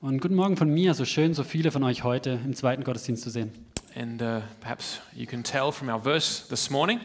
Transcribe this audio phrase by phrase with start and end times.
[0.00, 3.24] Und guten Morgen von mir, so schön, so viele von euch heute im zweiten Gottesdienst
[3.24, 3.50] zu sehen.
[3.96, 7.00] And uh, perhaps you can tell from our verse this morning,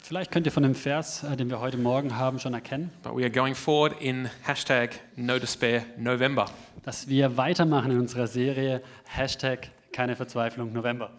[0.00, 3.16] Vielleicht könnt ihr von dem Vers, äh, den wir heute Morgen haben, schon erkennen, but
[3.16, 6.50] we are going forward in hashtag No Despair November.
[6.82, 11.10] dass wir weitermachen in unserer Serie Hashtag keine Verzweiflung November.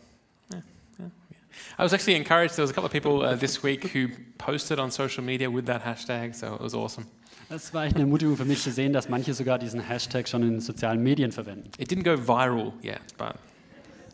[0.54, 2.56] I was actually encouraged.
[2.56, 5.66] There was a couple of people uh, this week who posted on social media with
[5.66, 7.08] that hashtag, so it was awesome.
[7.50, 10.44] Das war echt eine Ermutigung für mich zu sehen, dass manche sogar diesen Hashtag schon
[10.44, 11.72] in den sozialen Medien verwenden.
[11.78, 13.36] It didn't go viral yet, but,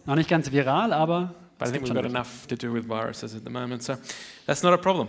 [0.06, 2.86] Noch nicht ganz viral, aber but I es think we've got enough to do with
[2.86, 3.96] viruses at the moment, so
[4.46, 5.08] that's not a problem.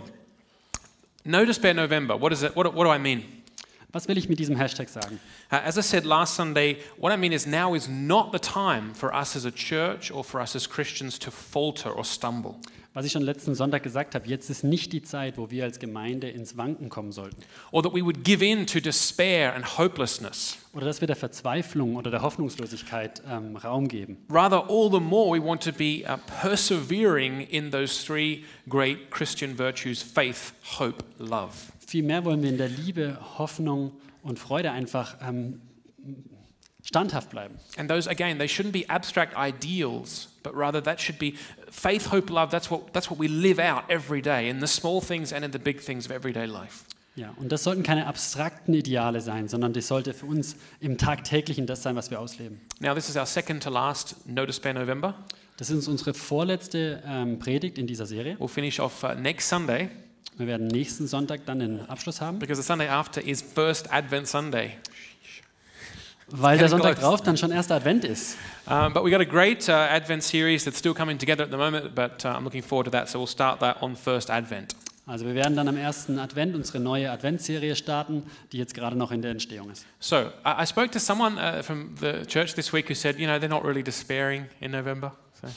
[1.23, 2.19] No Despair November.
[2.19, 2.55] What is it?
[2.55, 3.23] What, what do I mean?
[3.91, 5.19] Was will ich mit diesem Hashtag sagen?
[5.51, 8.93] Uh, as I said last Sunday, what I mean is now is not the time
[8.93, 12.59] for us as a church or for us as Christians to falter or stumble.
[12.95, 15.79] Was ich schon letzten Sonntag gesagt habe, jetzt ist nicht die Zeit, wo wir als
[15.79, 17.35] Gemeinde ins Wanken kommen sollten.
[17.71, 20.57] or that we would give in to despair and hopelessness.
[20.71, 24.15] Oder dass wir der Verzweiflung oder der Hoffnungslosigkeit ähm, Raum geben.
[24.29, 29.59] Rather, all the more we want to be uh, persevering in those three great Christian
[29.59, 31.51] virtues faith, hope, love.
[31.85, 33.91] Vielmehr wollen wir in der Liebe, Hoffnung
[34.23, 35.59] und Freude einfach ähm,
[36.95, 37.55] standhaft bleiben.
[37.77, 41.33] And those, again, they shouldn't be abstract ideals, but rather that should be
[41.69, 42.51] faith, hope, love.
[42.51, 45.51] That's what, that's what we live out every day in the small things and in
[45.51, 46.85] the big things of everyday life.
[47.17, 51.65] Ja, und das sollten keine abstrakten Ideale sein, sondern das sollte für uns im Tagtäglichen
[51.65, 52.59] das sein, was wir ausleben.
[52.79, 55.15] Now, this is our second to last No Despair November.
[55.57, 58.35] Das ist unsere vorletzte ähm, Predigt in dieser Serie.
[58.37, 59.89] We'll finish off uh, next Sunday
[60.37, 64.27] Wir werden nächsten Sonntag dann den Abschluss haben, because the Sunday after is First Advent
[64.27, 64.71] Sunday.
[66.27, 68.37] Weil der Sonntag drauf dann schon erster Advent ist.
[68.67, 71.57] Um, but we've got a great uh, Advent series that's still coming together at the
[71.57, 73.09] moment, but uh, I'm looking forward to that.
[73.09, 74.75] So we'll start that on first Advent.
[75.07, 79.11] Also wir werden dann am ersten Advent unsere neue Adventserie starten, die jetzt gerade noch
[79.11, 79.85] in der Entstehung ist.
[79.99, 83.27] So I, I spoke to someone uh, from the church this week who said, you
[83.27, 85.13] know, they're not really despairing in November.
[85.39, 85.47] So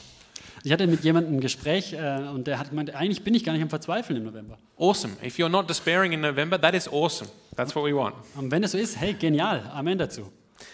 [0.63, 3.53] Ich hatte mit jemandem ein Gespräch äh, und der hat gemeint, eigentlich bin ich gar
[3.53, 4.59] nicht am Verzweifeln im November.
[4.77, 5.13] awesome.
[5.25, 7.31] If you're not despairing in November, that is awesome.
[7.55, 8.13] That's what we want.
[8.35, 10.31] Und wenn es so ist, hey, genial, Amen dazu.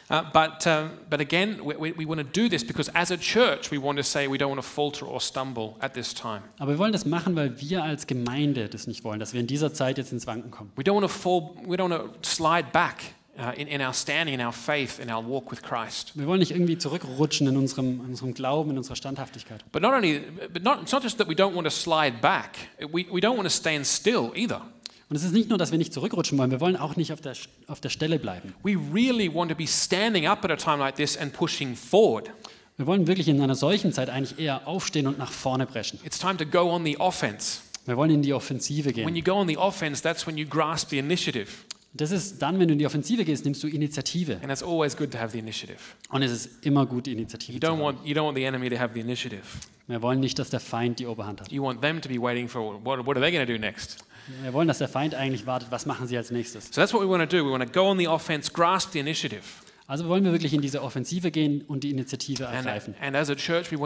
[0.09, 3.17] Uh, but, um, but again, we, we, we want to do this because as a
[3.17, 6.43] church, we want to say we don't want to falter or stumble at this time.
[6.59, 9.47] Aber wir wollen das machen, weil wir als Gemeinde das nicht wollen, dass wir in
[9.47, 10.71] dieser Zeit jetzt ins Wanken kommen.
[10.75, 13.93] We don't want to fall, we don't want to slide back uh, in, in our
[13.93, 16.11] standing, in our faith, in our walk with Christ.
[16.15, 19.63] Wir wollen nicht irgendwie zurückrutschen in unserem, in unserem Glauben, in unserer Standhaftigkeit.
[19.71, 20.21] But not only,
[20.53, 22.57] but not, it's not just that we don't want to slide back,
[22.91, 24.61] we, we don't want to stand still either.
[25.09, 27.21] Und es ist nicht nur, dass wir nicht zurückrutschen wollen, wir wollen auch nicht auf
[27.21, 27.33] der,
[27.67, 28.53] auf der Stelle bleiben.
[28.63, 32.31] We really want to be standing up at a time like this and pushing forward.
[32.77, 35.99] Wir wollen wirklich in einer solchen Zeit eigentlich eher aufstehen und nach vorne preschen.
[36.03, 37.59] It's time to go on the offense.
[37.85, 39.15] Wir wollen in die Offensive When gehen.
[39.15, 41.47] you go on the offense, that's when you grasp the initiative.
[41.93, 44.39] Das ist dann, wenn du in die Offensive gehst, nimmst du Initiative.
[44.41, 45.77] And it's always good to have the initiative.
[46.09, 47.79] Und es ist immer gut, die You Initiative zu don't haben.
[47.81, 49.43] want, you don't want the enemy to have the initiative.
[49.87, 51.51] Wir wollen nicht, dass der Feind die Oberhand hat.
[51.51, 54.03] You want them to be waiting for what, what are they going to do next?
[54.41, 56.65] Wir wollen, dass der Feind eigentlich wartet, was machen sie als nächstes.
[56.65, 57.45] So that's what we want to do.
[57.45, 59.43] We want to go on the offense, grasp the initiative.
[59.87, 62.95] Also wollen wir wirklich in diese Offensive gehen und die Initiative ergreifen.
[62.99, 63.79] and church, in.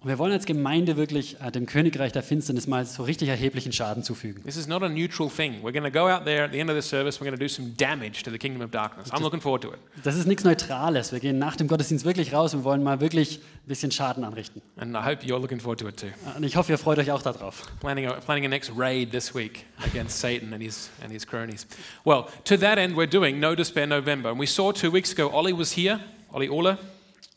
[0.00, 3.72] Und wir wollen als Gemeinde wirklich äh, dem Königreich der Finsternis mal so richtig erheblichen
[3.72, 4.44] Schaden zufügen.
[4.44, 5.62] This is not a neutral thing.
[5.62, 7.42] We're going to go out there at the end of the service, we're going to
[7.42, 9.10] do some damage to the kingdom of darkness.
[9.12, 9.78] I'm looking forward to it.
[10.02, 11.12] Das ist nichts Neutrales.
[11.12, 14.60] Wir gehen nach dem Gottesdienst wirklich raus und wollen mal wirklich ein bisschen Schaden anrichten.
[14.76, 16.08] And I hope you're looking forward to it too.
[16.36, 17.62] Und ich hoffe, ihr freut euch auch darauf.
[17.80, 21.66] Planning a, planning a next raid this week against Satan and his, and his cronies.
[22.04, 24.30] Well, to that end, we're doing No Despair November.
[24.30, 26.00] And we saw two weeks ago, Ollie was here,
[26.32, 26.78] Ollie Ola,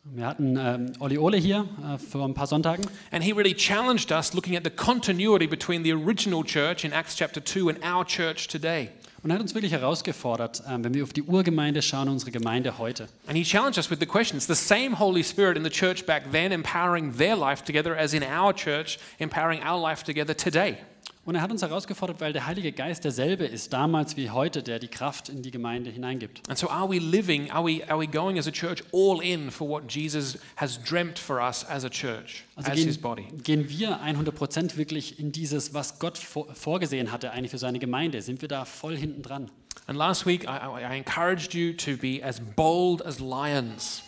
[0.08, 4.12] Wir hatten ähm, Olli Ole hier äh, vor ein paar Sonntagen and he really challenged
[4.12, 8.06] us looking at the continuity between the original church in Acts chapter 2 and our
[8.06, 8.90] church today.
[9.24, 12.78] und er hat uns wirklich herausgefordert, ähm, wenn wir auf die Urgemeinde schauen, unsere Gemeinde
[12.78, 13.10] heute.
[13.26, 16.06] And he challenged us with the question it's the same Holy Spirit in the church
[16.06, 20.78] back then empowering their life together as in our church empowering our life together today.
[21.26, 24.78] Und er hat uns herausgefordert, weil der Heilige Geist derselbe ist, damals wie heute, der
[24.78, 26.48] die Kraft in die Gemeinde hineingibt.
[26.48, 29.50] And so, are we living, are we, are we going as a church all in
[29.50, 33.24] for what Jesus has dreamt for us as a church, Also as his body?
[33.44, 37.80] gehen, gehen wir 100% wirklich in dieses, was Gott vor, vorgesehen hatte, eigentlich für seine
[37.80, 38.22] Gemeinde?
[38.22, 39.50] Sind wir da voll hinten dran?
[39.88, 44.04] And last week, I I encouraged you to be as bold as lions,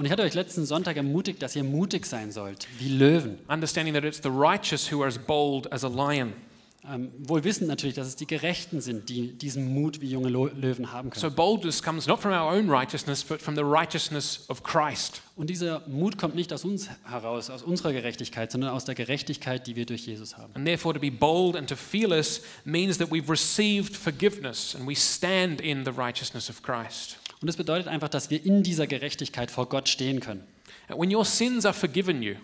[0.00, 3.38] Und ich hatte euch letzten Sonntag ermutigt, dass ihr mutig sein sollt, wie Löwen.
[3.48, 6.32] understanding that it's the righteous who are as bold as a lion.
[6.90, 10.46] Ähm, wohl wissend natürlich, dass es die Gerechten sind, die diesen Mut wie junge Lo
[10.46, 11.20] Löwen haben können.
[11.20, 15.20] So boldness comes not from our own righteousness, but from the righteousness of Christ.
[15.36, 19.66] Und dieser Mut kommt nicht aus uns heraus, aus unserer Gerechtigkeit, sondern aus der Gerechtigkeit,
[19.66, 20.54] die wir durch Jesus haben.
[20.54, 24.96] And therefore, to be bold and to fearless means that we've received forgiveness and we
[24.96, 27.18] stand in the righteousness of Christ.
[27.40, 30.44] Und das bedeutet einfach, dass wir in dieser Gerechtigkeit vor Gott stehen können.
[30.88, 32.34] When your sins are forgiven you,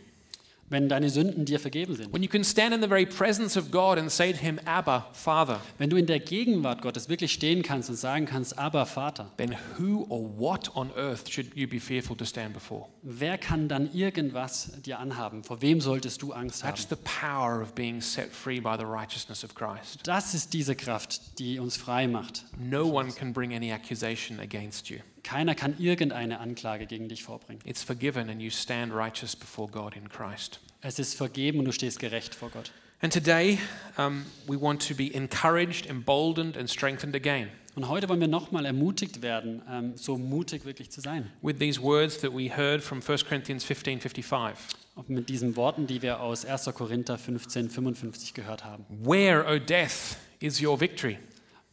[0.69, 2.13] Wenn deine Sünden dir vergeben sind.
[2.13, 5.07] when you can stand in the very presence of God and say to Him, Abba,
[5.13, 9.31] Father, Wenn du in der Gegenwart Gottes wirklich stehen kannst und sagen kannst, aber Vater,
[9.37, 12.87] then who or what on earth should you be fearful to stand before?
[13.03, 15.45] wer kann dann irgendwas dir anhaben?
[15.45, 16.75] Vor wem solltest du Angst haben?
[16.75, 20.01] That's the power of being set free by the righteousness of Christ.
[20.05, 22.45] Das ist diese Kraft, die uns frei macht.
[22.59, 24.99] No one can bring any accusation against you.
[25.27, 27.61] Keiner kann irgendeine Anklage gegen dich vorbringen.
[27.65, 30.61] It's forgiven, and you stand righteous before God in Christ.
[30.83, 32.71] Es ist vergeben und du stehst gerecht vor Gott.
[33.01, 33.59] And today,
[33.99, 38.67] um, we want to be encouraged, emboldened, and strengthened again Und heute wollen wir nochmal
[38.67, 41.29] ermutigt werden, ähm, so mutig wirklich zu sein.
[41.43, 44.77] with these words that we heard from 1 Corinthians 15 55.
[44.95, 46.67] Auch mit diesen Worten, die wir aus 1.
[46.73, 48.85] Korinther 15, 55 gehört haben.
[48.89, 51.19] Where, O death, is your victory?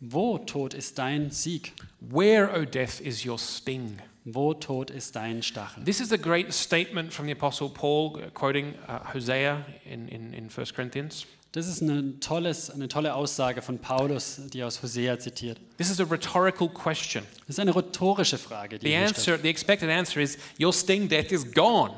[0.05, 1.71] Wo, Tod, ist dein Sieg?
[2.01, 3.99] Where, O death, is your sting?
[4.25, 5.85] Wo, Tod, ist dein Stachel?
[5.85, 10.33] This is a great statement from the Apostle Paul, uh, quoting uh, Hosea in, in,
[10.33, 11.25] in 1 Corinthians.
[11.53, 15.57] Das ist eine, tolles, eine tolle Aussage von Paulus, die aus Hosea zitiert.
[15.77, 17.23] This is a rhetorical question.
[17.47, 18.79] Das ist eine rhetorische Frage.
[18.79, 21.93] Die, The answer, the expected answer is your sting, death, is gone.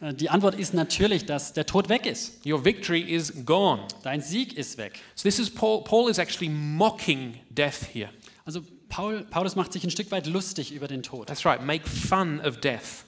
[0.00, 2.44] Äh, die Antwort ist natürlich, dass der Tod weg ist.
[2.46, 3.86] Your victory is gone.
[4.02, 5.00] Dein Sieg ist weg.
[5.14, 5.82] So this is Paul.
[5.84, 8.10] Paul is actually mocking death here.
[8.44, 11.26] Also Paul, Paulus macht sich ein Stück weit lustig über den Tod.
[11.26, 11.64] That's right.
[11.64, 13.04] Make fun of death.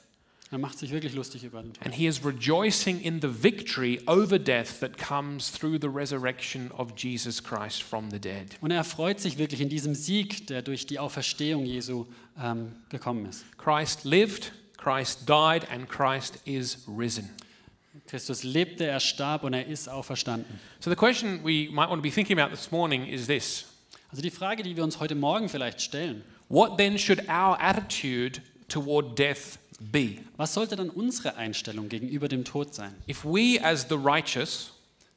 [0.50, 1.85] Er macht sich wirklich lustig über den Tod.
[1.85, 6.94] And he is rejoicing in the victory over death that comes through the resurrection of
[6.96, 8.56] Jesus Christ from the dead.
[8.62, 12.06] Und er freut sich wirklich in diesem Sieg, der durch die Auferstehung Jesu
[12.43, 13.44] ähm, gekommen ist.
[13.58, 17.28] Christ lived, Christ died, and Christ is risen.
[18.06, 20.58] Christus lebte, er starb und er ist auferstanden.
[20.80, 23.66] So the question we might want to be thinking about this morning is this
[24.10, 28.40] Also die Frage, die wir uns heute Morgen vielleicht stellen, What then should our attitude
[28.69, 30.20] toward death be?
[30.38, 32.94] was sollte dann unsere Einstellung gegenüber dem Tod sein?
[33.06, 34.72] If we, as the righteous,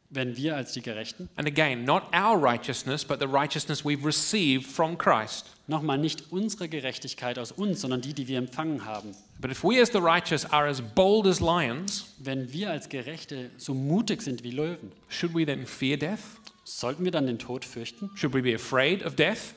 [0.10, 4.66] Wenn wir als die Gerechten, and again, not our righteousness, but the righteousness we've received
[4.66, 9.50] from Christ, nochmal nicht unsere Gerechtigkeit aus uns, sondern die, die wir empfangen haben, but
[9.50, 13.74] if we, as the righteous, are as bold as lions, wenn wir als Gerechte so
[13.74, 16.20] mutig sind wie Löwen, should we then fear death?
[16.64, 18.12] sollten wir dann den Tod fürchten?
[18.16, 19.56] Should we be afraid of death?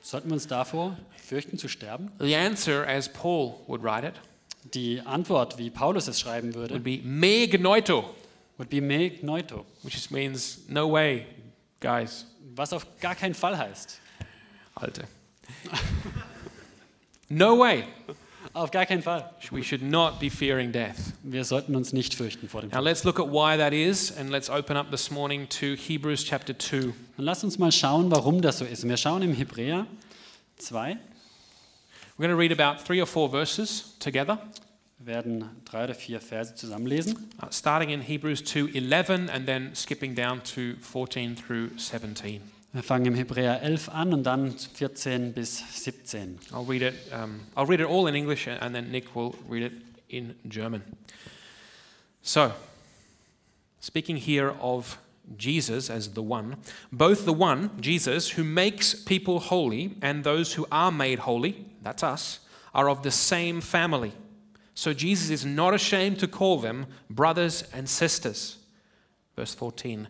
[0.00, 2.10] Sollten wir uns davor fürchten zu sterben?
[2.18, 4.14] The answer, as Paul would write it,
[4.74, 8.04] Die Antwort, wie Paulus es schreiben würde, would be me gnoito,
[8.56, 11.26] would be me gnoito, which means no way,
[11.80, 12.26] guys.
[12.56, 14.00] was auf gar keinen Fall heißt.
[14.74, 15.04] Alte.
[17.28, 17.84] no way.
[18.52, 19.30] Auf gar keinen Fall.
[19.50, 20.96] We should not be fearing death.
[21.22, 22.84] Wir sollten uns nicht fürchten vor dem Now Tod.
[22.84, 26.56] let's look at why that is, and let's open up this morning to Hebrews chapter
[26.56, 26.94] 2.
[27.16, 28.82] Dann lasst uns mal schauen, warum das so ist.
[28.82, 29.86] Und wir schauen im Hebräer
[30.58, 30.96] 2,
[32.18, 34.38] We're going to read about three or four verses together,
[34.98, 37.28] wir werden drei oder vier Verse zusammenlesen.
[37.42, 42.40] uh, starting in Hebrews 2:11 and then skipping down to 14 through 17.
[42.72, 46.38] Wir fangen im Hebräer 11 an und dann 14 bis 17.
[46.52, 46.94] I'll read it.
[47.12, 49.72] Um, I'll read it all in English, and then Nick will read it
[50.08, 50.82] in German.
[52.22, 52.52] So,
[53.80, 54.98] speaking here of
[55.36, 56.56] Jesus as the one,
[56.92, 62.02] both the one, Jesus, who makes people holy, and those who are made holy, that's
[62.02, 62.40] us,
[62.74, 64.12] are of the same family.
[64.74, 68.58] So Jesus is not ashamed to call them brothers and sisters.
[69.34, 70.06] Verse 14.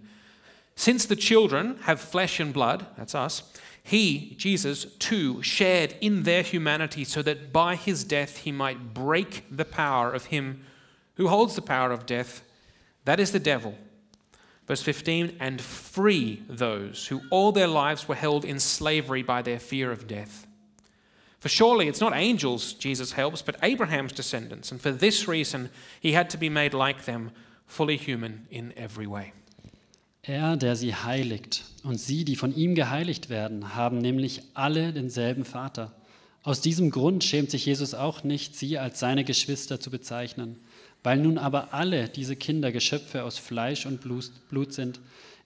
[0.76, 3.42] Since the children have flesh and blood, that's us,
[3.82, 9.44] he, Jesus, too, shared in their humanity so that by his death he might break
[9.50, 10.64] the power of him
[11.14, 12.42] who holds the power of death,
[13.04, 13.76] that is the devil.
[14.66, 19.60] Verse 15, and free those who all their lives were held in slavery by their
[19.60, 20.46] fear of death.
[21.38, 26.12] For surely it's not angels Jesus helps, but Abraham's descendants, and for this reason he
[26.12, 27.30] had to be made like them,
[27.66, 29.32] fully human in every way.
[30.26, 35.44] Er, der sie heiligt, und sie, die von ihm geheiligt werden, haben nämlich alle denselben
[35.44, 35.92] Vater.
[36.42, 40.56] Aus diesem Grund schämt sich Jesus auch nicht, sie als seine Geschwister zu bezeichnen.
[41.04, 44.98] Weil nun aber alle diese Kinder Geschöpfe aus Fleisch und Blut sind,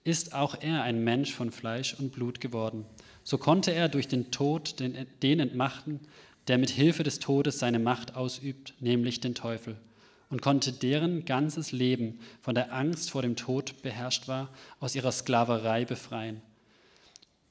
[0.02, 2.86] ist auch er ein Mensch von Fleisch und Blut geworden.
[3.22, 4.94] So konnte er durch den Tod den,
[5.40, 6.00] entmachten,
[6.48, 9.76] der mit Hilfe des Todes seine Macht ausübt, nämlich den Teufel.
[10.30, 15.12] Und konnte deren ganzes Leben von der Angst vor dem Tod beherrscht war, aus ihrer
[15.12, 16.40] Sklaverei befreien.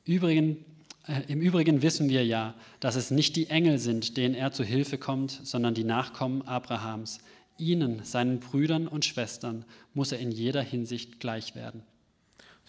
[0.06, 0.66] Übrigen,
[1.08, 4.64] äh, Im Übrigen wissen wir ja, dass es nicht die Engel sind, denen er zu
[4.64, 7.20] Hilfe kommt, sondern die Nachkommen Abrahams.
[7.58, 11.84] Ihnen, seinen Brüdern und Schwestern, muss er in jeder Hinsicht gleich werden.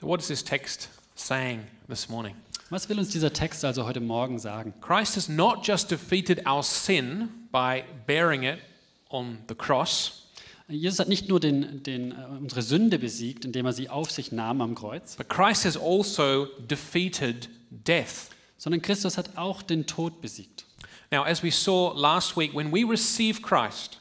[0.00, 2.34] So, what is this text saying this morning?
[2.70, 4.72] Was will uns dieser Text also heute Morgen sagen?
[4.80, 8.58] Christ has not just defeated our sin by bearing it
[9.10, 10.28] on the cross,
[10.68, 14.30] Jesus hat nicht nur den, den, äh, unsere Sünde besiegt, indem er sie auf sich
[14.30, 18.30] nahm am Kreuz, but Christ has also defeated death.
[18.56, 20.66] sondern Christus hat auch den Tod besiegt.
[21.10, 23.98] Now, as we saw last week, when we receive Christ,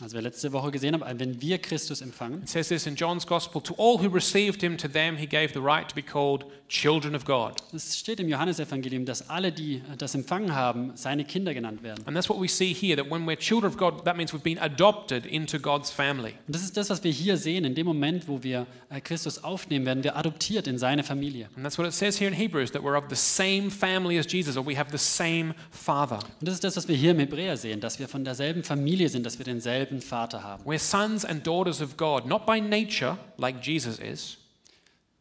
[0.00, 3.26] Als wir letzte Woche gesehen haben, wenn wir Christus empfangen, it says this in John's
[3.26, 6.46] Gospel to all who received him, to them he gave the right to be called
[6.72, 7.62] children of God.
[7.74, 12.02] es steht im Johannesevangelium, dass alle, die äh, das empfangen haben, seine Kinder genannt werden.
[12.06, 14.42] And that's what we see here that when we're children of God, that means we've
[14.42, 16.32] been adopted into God's family.
[16.46, 17.66] Und das ist das, was wir hier sehen.
[17.66, 21.50] In dem Moment, wo wir äh, Christus aufnehmen, werden wir adoptiert in seine Familie.
[21.56, 24.26] And that's what it says here in Hebrews that we're of the same family as
[24.26, 26.20] Jesus, or we have the same Father.
[26.40, 29.10] Und das ist das, was wir hier im Hebräer sehen, dass wir von derselben Familie
[29.10, 30.64] sind, dass wir denselben Vater haben.
[30.64, 34.38] We're sons and daughters of God, not by nature, like Jesus is,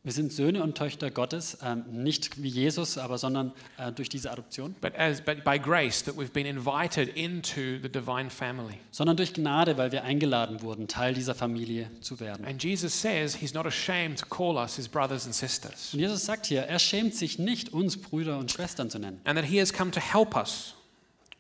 [0.03, 4.31] Wir sind Söhne und Töchter Gottes, ähm, nicht wie Jesus, aber sondern äh, durch diese
[4.31, 8.79] Adoption, but, as, but by grace that we've been invited into the divine family.
[8.89, 12.43] sondern durch Gnade, weil wir eingeladen wurden, Teil dieser Familie zu werden.
[12.48, 16.25] And Jesus says he's not ashamed to call us his brothers and sisters, Und Jesus
[16.25, 19.22] sagt hier, er schämt sich nicht, uns Brüder und Schwestern zu nennen.
[19.25, 20.74] and that he has come to help us.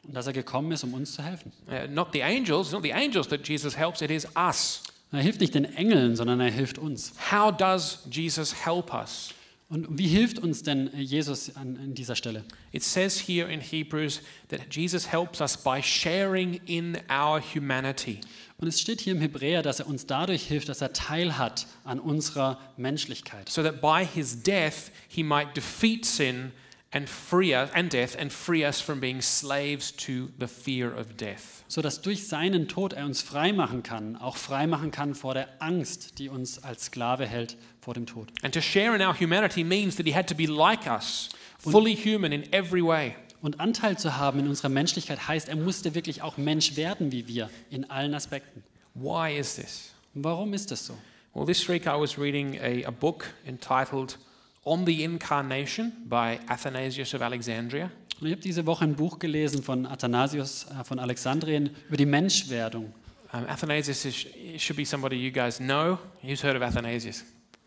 [0.03, 1.51] Und dass er gekommen ist, um uns zu helfen.
[1.67, 4.83] Uh, not the angels, not the angels that Jesus helps, it is us.
[5.11, 7.13] Er hilft nicht den Engeln, sondern er hilft uns.
[7.31, 9.33] How does Jesus help us?
[9.67, 12.43] Und wie hilft uns denn Jesus an, an dieser Stelle?
[12.73, 18.19] It says here in Hebrews that Jesus helps us by sharing in our humanity.
[18.57, 21.67] Und es steht hier im Hebräer, dass er uns dadurch hilft, dass er Teil hat
[21.85, 23.49] an unserer Menschlichkeit.
[23.49, 26.51] so that by his death he might defeat sin
[26.93, 31.17] and free us and death and free us from being slaves to the fear of
[31.17, 31.63] death.
[31.67, 35.33] So dass durch seinen Tod er uns frei machen kann, auch frei machen kann vor
[35.33, 38.29] der Angst, die uns als Sklave hält vor dem Tod.
[38.43, 41.95] And to share in our humanity means that he had to be like us, fully
[41.95, 43.15] human in every way.
[43.41, 47.27] Und Anteil zu haben in unserer Menschlichkeit heißt, er musste wirklich auch Mensch werden wie
[47.27, 48.63] wir in allen Aspekten.
[48.93, 49.93] Why is this?
[50.13, 50.97] Warum ist das so?
[51.33, 54.17] Well, this week I was reading a, a book entitled
[54.63, 57.89] On the Incarnation by Athanasius of Alexandria.
[58.19, 62.05] Und ich habe diese Woche ein Buch gelesen von Athanasius äh, von Alexandrien über die
[62.05, 62.93] Menschwerdung.
[63.33, 64.25] Um, Athanasius is,
[64.57, 65.97] should be somebody you guys know.
[66.21, 67.23] Who's heard of Athanasius?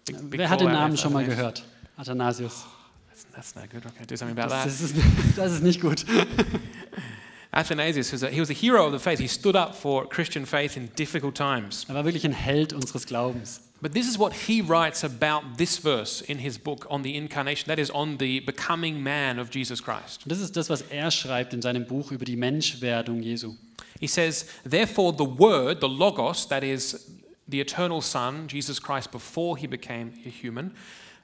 [0.07, 1.37] Big- big Wer hat den Namen schon mal Athanasius.
[1.37, 1.65] gehört?
[1.97, 2.65] Athanasius.
[3.09, 3.85] That's, that's not good.
[3.87, 4.67] Okay, do something about that.
[4.67, 4.95] Das ist,
[5.37, 6.05] das ist nicht gut.
[7.51, 9.19] Athanasius was a, he was a hero of the faith.
[9.21, 11.87] He stood up for Christian faith in difficult times.
[11.89, 13.61] Er war wirklich ein Held unseres Glaubens.
[13.85, 17.69] But this is what he writes about this verse in his book on the incarnation,
[17.69, 20.23] that is, on the becoming man of Jesus Christ.
[20.27, 23.57] Das ist das, was er schreibt in seinem Buch über die Menschwerdung Jesu.
[24.01, 27.11] He says, Therefore, the Word, the Logos, that is,
[27.47, 30.73] the eternal Son, Jesus Christ, before he became a human,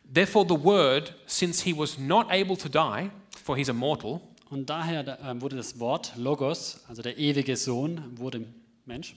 [0.05, 5.07] therefore, the Word, since he was not able to die, for he's immortal, Und daher
[5.07, 8.45] äh, wurde das Wort Logos, also der ewige Sohn, wurde
[8.85, 9.15] Mensch,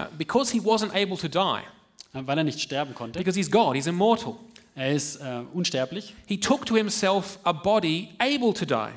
[0.00, 1.62] uh, because he wasn't able to die,
[2.12, 3.18] weil er nicht sterben konnte.
[3.18, 4.36] because he's God, he's immortal.
[4.74, 6.14] Er ist äh, unsterblich.
[6.26, 8.90] He took to himself a body able to die,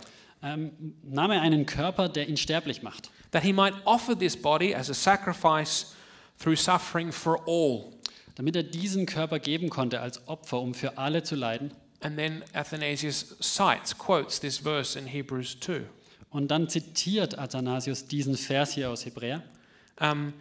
[0.44, 0.72] Ähm,
[1.04, 4.90] nahm er einen Körper, der ihn sterblich macht, that he might offer this body as
[4.90, 5.96] a sacrifice
[6.40, 7.92] through suffering for all.
[8.36, 11.72] damit er diesen Körper geben konnte als Opfer, um für alle zu leiden.
[12.02, 15.82] And then Athanasius cites, quotes this verse in Hebrews 2.
[16.30, 19.42] Und dann zitiert Athanasius diesen Vers hier aus Hebräer.
[20.00, 20.34] Um,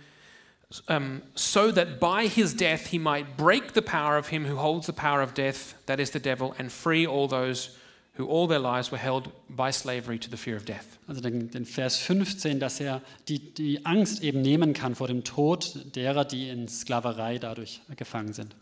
[0.88, 4.86] um, so that by his death he might break the power of him who holds
[4.86, 7.76] the power of death, that is the devil, and free all those
[8.14, 10.98] who all their lives were held by slavery to the fear of death.
[11.08, 15.24] Also den, den Vers 15, dass er die, die Angst eben nehmen kann vor dem
[15.24, 18.54] Tod derer, die in Sklaverei dadurch gefangen sind.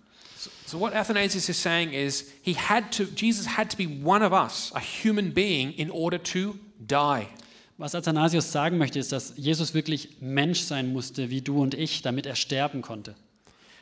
[0.67, 4.33] So what Athanasius is saying is he had to Jesus had to be one of
[4.33, 7.29] us, a human being in order to die.
[7.79, 12.03] Was Athanasius sagen möchte, ist, dass Jesus wirklich Mensch sein musste, wie du und ich,
[12.03, 13.15] damit er sterben konnte.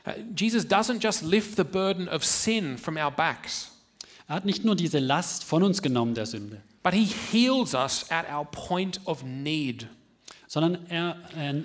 [0.07, 3.71] Uh, Jesus doesn't just lift the burden of sin from our backs,
[4.31, 8.07] Er hat nicht nur diese Last von uns genommen, der Sünde, but he heals us
[8.11, 9.89] at our point of need.
[10.47, 11.63] sondern er äh,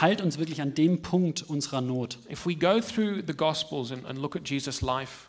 [0.00, 2.18] heilt uns wirklich an dem Punkt unserer Not.
[2.30, 5.28] If we go through the Gospels and, and look at Jesus' life,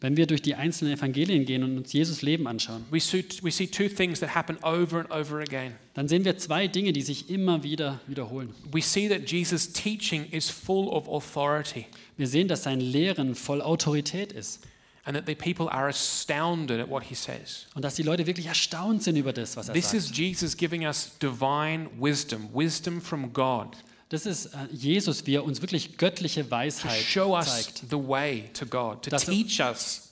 [0.00, 3.50] Wenn wir durch die einzelnen Evangelien gehen und uns Jesus Leben anschauen, we see, we
[3.50, 5.72] see two things that happen over and over again.
[5.94, 8.54] dann sehen wir zwei Dinge, die sich immer wieder wiederholen.
[8.70, 11.86] We see that Jesus' teaching is full of authority
[12.16, 14.60] Wir sehen, dass sein Lehren voll Autorität ist
[15.04, 17.66] and that the people are astounded at what he says.
[17.74, 20.16] und dass die Leute wirklich erstaunt sind über das, was er This is sagt.
[20.18, 23.76] Jesus giving us divine wisdom, wisdom from God,
[24.10, 29.02] Das ist äh, Jesus, wie er uns wirklich göttliche Weisheit zeigt, the way to God,
[29.04, 30.10] to Dass er- teach us.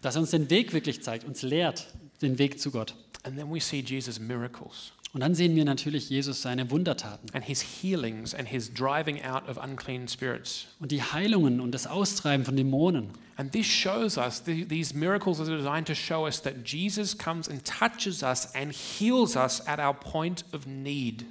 [0.00, 1.86] dass er uns den Weg wirklich zeigt, uns lehrt
[2.22, 2.94] den Weg zu Gott.
[3.24, 7.44] And then we see Jesus' miracles Und dann sehen wir natürlich Jesus seine Wundertaten and
[7.44, 10.66] his healings and his driving out of unclean spirits.
[10.80, 13.10] und die Heilungen und das Austreiben von Dämonen.
[13.36, 17.48] And this shows us, the, these miracles are designed to show us that Jesus comes
[17.50, 21.26] and touches us and heals us at our point of need.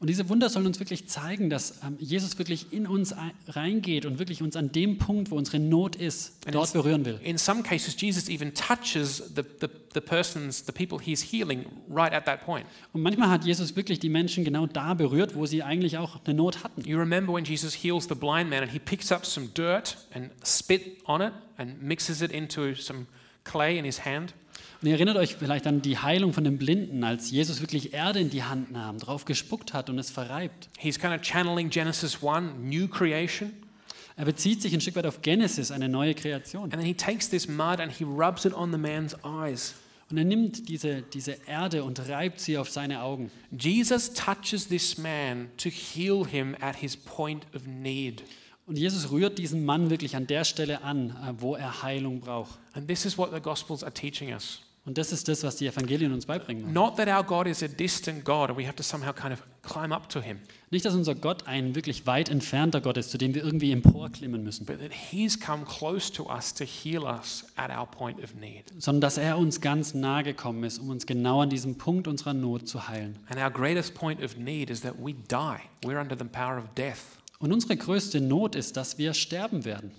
[0.00, 4.06] Und diese Wunder sollen uns wirklich zeigen, dass ähm, Jesus wirklich in uns ein- reingeht
[4.06, 7.18] und wirklich uns an dem Punkt, wo unsere Not ist, dort berühren will.
[7.24, 12.12] In some cases, Jesus even touches the, the, the persons, the people he's healing right
[12.12, 12.64] at that point.
[12.92, 16.34] Und manchmal hat Jesus wirklich die Menschen genau da berührt, wo sie eigentlich auch eine
[16.34, 16.84] Not hatten.
[16.84, 20.30] You remember when Jesus heals the blind man and he picks up some dirt and
[20.44, 23.06] spit on it and mixes it into some
[23.42, 24.32] clay in his hand?
[24.80, 28.20] Und ihr erinnert euch vielleicht an die Heilung von dem Blinden, als Jesus wirklich Erde
[28.20, 30.68] in die Hand nahm, drauf gespuckt hat und es verreibt.
[30.78, 33.52] He's kind of channeling Genesis 1, new creation.
[34.16, 36.64] Er bezieht sich ein Stück weit auf Genesis, eine neue Kreation.
[36.64, 39.74] And then he takes this mud and he rubs it on the man's eyes.
[40.10, 43.30] Und er nimmt diese, diese Erde und reibt sie auf seine Augen.
[43.50, 48.22] Jesus touches this man to heal him at his point of need.
[48.66, 52.58] Und Jesus rührt diesen Mann wirklich an der Stelle an, äh, wo er Heilung braucht.
[52.74, 54.60] And this is what the Gospels are teaching us.
[54.88, 56.72] Und das ist das, was die Evangelien uns beibringen.
[56.72, 59.42] Not that our God is a distant God and we have to somehow kind of
[59.60, 60.38] climb up to him,
[60.70, 64.42] Nicht, dass unser Gott ein wirklich weit entfernter Gott ist, zu dem wir irgendwie emporklimmen
[64.42, 68.34] müssen, but that he's come close to us to heal us at our point of
[68.34, 68.64] need.
[68.78, 72.32] sondern dass er uns ganz nahe gekommen ist, um uns genau an diesem Punkt unserer
[72.32, 73.18] Not zu heilen.
[73.28, 75.60] And our greatest point of need is that we die.
[75.84, 77.18] We're under the power of death.
[77.40, 79.90] Und unsere größte Not ist, dass wir sterben werden.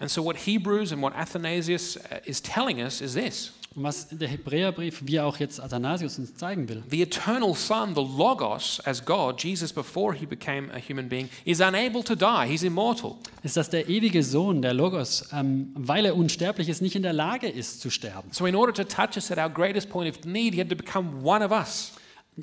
[0.00, 4.08] And so, what Hebrews and what Athanasius uh, is telling us is this Und was
[4.08, 9.04] der Hebräerbrief, wie auch jetzt Athanasius uns zeigen will, the eternal Son, the Logos, as
[9.04, 12.46] God, Jesus before he became a human being, is unable to die.
[12.46, 13.16] He's immortal.
[13.42, 17.14] ist, dass der ewige Sohn, der Logos, ähm, weil er unsterblich ist, nicht in der
[17.14, 18.28] Lage ist zu sterben.
[18.30, 20.76] So, in order to touch us at our greatest point of need, he had to
[20.76, 21.92] become one of us.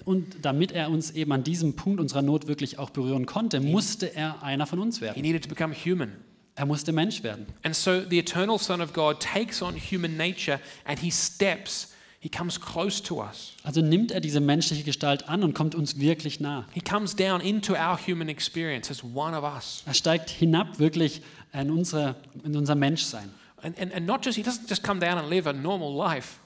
[0.06, 4.16] Und damit er uns eben an diesem Punkt unserer Not wirklich auch berühren konnte, musste
[4.16, 5.22] er einer von uns He werden.
[5.22, 6.12] needed to become human.
[6.60, 7.46] Er musste Mensch werden.
[7.64, 12.28] And so, the eternal Son of God takes on human nature and he steps, he
[12.28, 13.54] comes close to us.
[13.64, 16.66] Also nimmt er diese menschliche Gestalt an und kommt uns wirklich nah.
[16.74, 19.84] He comes down into our human experience as one of us.
[19.86, 21.22] Er steigt hinab wirklich
[21.54, 23.30] in, unsere, in unser Menschsein.
[23.62, 26.40] And, and, and not just, he doesn't just come down and live a normal life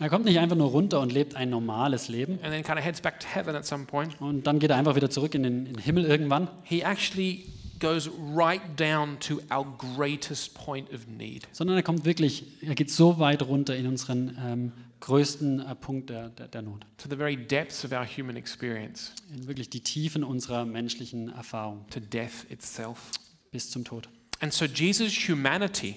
[0.00, 2.84] Er kommt nicht einfach nur runter und lebt ein normales Leben and then kind of
[2.84, 4.20] heads back to heaven at some point.
[4.20, 7.46] und dann geht er einfach wieder zurück in den, in den Himmel irgendwann, He actually
[7.82, 9.66] goes right down to our
[9.96, 11.46] greatest point of need.
[11.52, 16.08] sondern er kommt wirklich, er geht so weit runter in unseren ähm, größten äh, Punkt
[16.08, 19.80] der, der, der Not, to the very depths of our human experience, in wirklich die
[19.80, 23.10] Tiefen unserer menschlichen Erfahrung to death itself.
[23.50, 24.08] bis zum Tod.
[24.40, 25.96] And so Jesus' humanity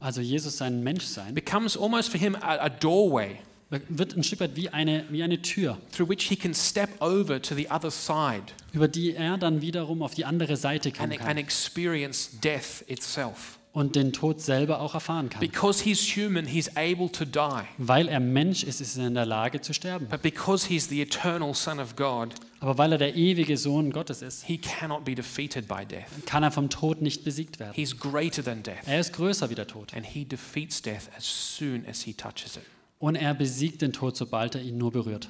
[0.00, 4.56] Also Jesus sein Menschsein becomes almost for him a, a doorway wird ein Stück weit
[4.56, 8.44] wie eine, wie eine Tür, through which he can step over to the other side
[8.72, 12.82] über die er dann wiederum auf die andere Seite kommen and, and kann experience death
[12.88, 13.58] itself.
[13.72, 15.40] und den Tod selber auch erfahren kann.
[15.40, 17.62] Because he's human, he's able to die.
[17.76, 20.08] Weil er Mensch ist, ist er in der Lage zu sterben.
[20.08, 24.22] But because he's the eternal Son of God, Aber weil er der ewige Sohn Gottes
[24.22, 26.06] ist, he cannot be defeated by death.
[26.26, 27.74] kann er vom Tod nicht besiegt werden.
[27.74, 28.86] He's greater than death.
[28.86, 29.94] Er ist größer wie der Tod.
[29.94, 32.62] And he defeats death as soon as he touches it.
[32.98, 35.28] Und er besiegt den Tod, sobald er ihn nur berührt.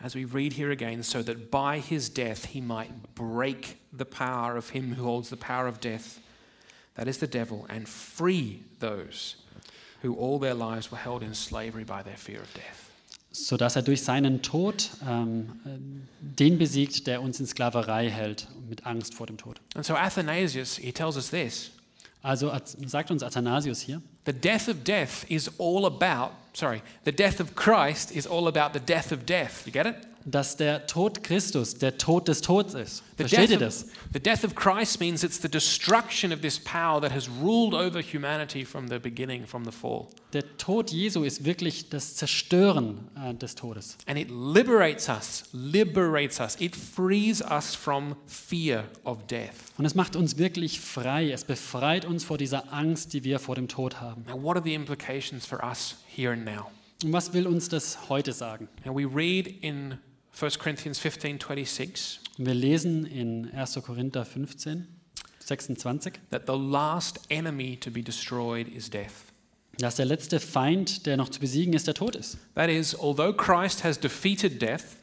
[0.00, 4.56] As we read here again, so that by his death he might break the power
[4.56, 6.18] of him who holds the power of death,
[6.96, 9.36] that is the devil, and free those
[10.02, 12.90] who all their lives were held in slavery by their fear of death.
[13.30, 15.78] Sodass er durch seinen Tod ähm, äh,
[16.20, 19.60] den besiegt, der uns in Sklaverei hält, mit Angst vor dem Tod.
[19.74, 21.70] And so Athanasius, he tells us this
[22.22, 22.52] Also
[22.86, 27.54] sagt uns Athanasius hier, the death of death is all about sorry, the death of
[27.54, 29.66] Christ is all about the death of death.
[29.66, 29.96] You get it?
[30.24, 33.02] Dass der Tod Christus der Tod des Todes ist.
[33.18, 33.84] The Versteht ihr death, das?
[33.84, 37.74] of, the death of Christ means it's the destruction of this power that has ruled
[37.74, 40.08] over humanity from the beginning, from the fall.
[40.32, 43.98] Der Tod Jesu ist wirklich das Zerstören äh, des Todes.
[44.06, 46.56] And it liberates us, liberates us.
[46.58, 49.72] It frees us from fear of death.
[49.76, 51.30] Und es macht uns wirklich frei.
[51.30, 54.24] Es befreit uns vor dieser Angst, die wir vor dem Tod haben.
[54.26, 56.70] Now, what are the implications for us here and now?
[57.04, 58.68] Und was will uns das heute sagen?
[58.84, 59.98] Now, we read in
[60.38, 63.74] 1 Corinthians 15 26 Und wir lesen in 1.
[63.84, 64.88] Korinther 15,
[65.40, 69.12] 26, that the last enemy to be destroyed is death.
[69.78, 72.38] dass der letzte Feind, der noch zu besiegen ist, der Tod ist.
[72.54, 74.96] That is, although Christ has defeated death,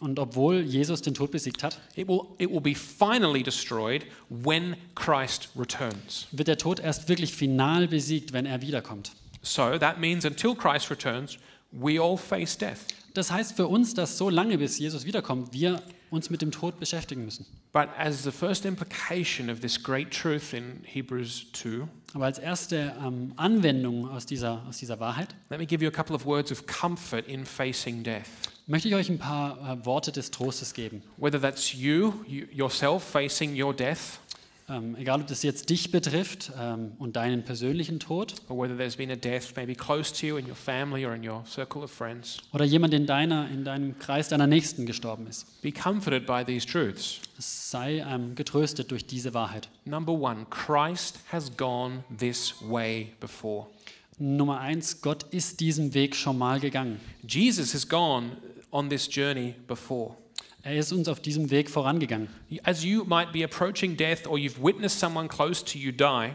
[0.00, 4.76] Und obwohl Jesus den Tod besiegt hat, it will, it will be finally destroyed when
[4.94, 6.26] Christ returns.
[6.32, 9.12] wird der Tod erst wirklich final besiegt, wenn er wiederkommt.
[9.42, 11.38] So that means until Christ returns,
[11.72, 12.80] we all face death.
[13.14, 16.78] Das heißt für uns, dass so lange bis Jesus wiederkommt, wir uns mit dem Tod
[16.80, 17.46] beschäftigen müssen.
[17.72, 22.94] But as the first implication of this great truth in Hebrews 2, Aber als erste
[23.00, 26.50] ähm, Anwendung aus dieser, aus dieser Wahrheit let me give you a couple of words
[26.50, 28.26] of comfort in facing death.
[28.66, 31.02] möchte ich euch ein paar äh, Worte des Trostes geben.
[31.16, 34.18] Whether that's you, you yourself facing your death,
[34.70, 39.54] Ähm, egal, ob das jetzt dich betrifft ähm, und deinen persönlichen Tod death
[42.52, 45.60] oder jemand in, deiner, in deinem Kreis deiner Nächsten gestorben ist.
[45.60, 47.20] be comforted by these truths.
[47.38, 49.68] Sei ähm, getröstet durch diese Wahrheit.
[49.84, 53.66] Number one, Christ has gone this way before.
[54.18, 57.00] Nummer eins, Gott ist diesen Weg schon mal gegangen.
[57.26, 58.36] Jesus has gone
[58.70, 60.14] on this journey before.
[60.62, 62.28] Er ist uns auf diesem Weg vorangegangen.
[62.64, 66.32] As you might be approaching death or you've witnessed someone close to you die,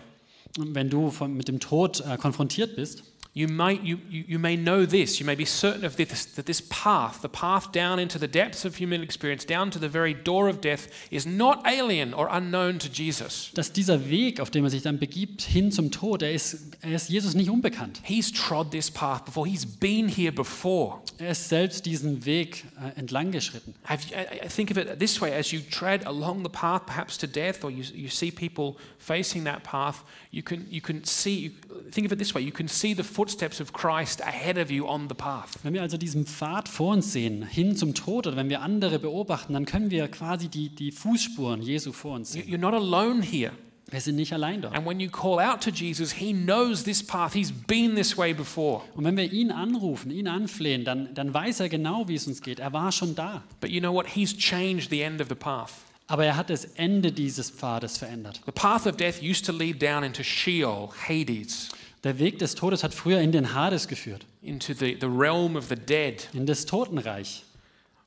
[0.58, 3.04] wenn du von, mit dem Tod äh, konfrontiert bist,
[3.36, 5.20] you, might, you, you, you may know this.
[5.20, 8.64] You may be certain of this that this path, the path down into the depths
[8.64, 12.80] of human experience, down to the very door of death, is not alien or unknown
[12.80, 13.52] to Jesus.
[13.54, 16.96] dass dieser Weg, auf dem er sich dann begibt, hin zum Tod, er ist, er
[16.96, 18.00] ist Jesus nicht unbekannt.
[18.06, 21.02] He's trod this path before, he's been here before.
[21.18, 23.76] Er ist selbst diesen Weg äh, entlang geschritten.
[23.84, 26.86] Have you, I I think of it this way as you tread along the path,
[26.86, 31.04] perhaps to death, or you, you see people facing that path, you can, you can
[31.04, 31.52] see,
[31.92, 34.88] think of it this way you can see the footsteps of Christ ahead of you
[34.88, 35.58] on the path.
[35.64, 39.00] Wenn wir also diesen Pfad vor uns sehen, hin zum Tod, oder wenn wir andere
[39.00, 42.48] beobachten, dann können wir quasi die, die Fußspuren Jesu vor uns sehen.
[42.48, 43.52] You're not alone here.
[43.90, 44.76] Wir sind nicht allein dort.
[44.76, 47.34] And when you call out to Jesus, he knows this path.
[47.34, 48.84] He's been this way before.
[48.96, 52.44] Und wenn wir ihn anrufen, ihn anflehen, dann, dann weiß er genau, wie es uns
[52.44, 52.60] geht.
[52.60, 53.42] Er war schon da.
[53.60, 54.06] But you know what?
[54.06, 55.72] He's changed the end of the path.
[56.08, 58.42] Aber er hat das Ende dieses Pfades verändert.
[58.46, 61.70] The path of death used to lead down into Sheol, Hades,
[62.06, 65.70] Der Weg des Todes hat früher in den Hades geführt, into the, the realm of
[65.70, 66.30] the dead.
[66.34, 67.44] in das Totenreich.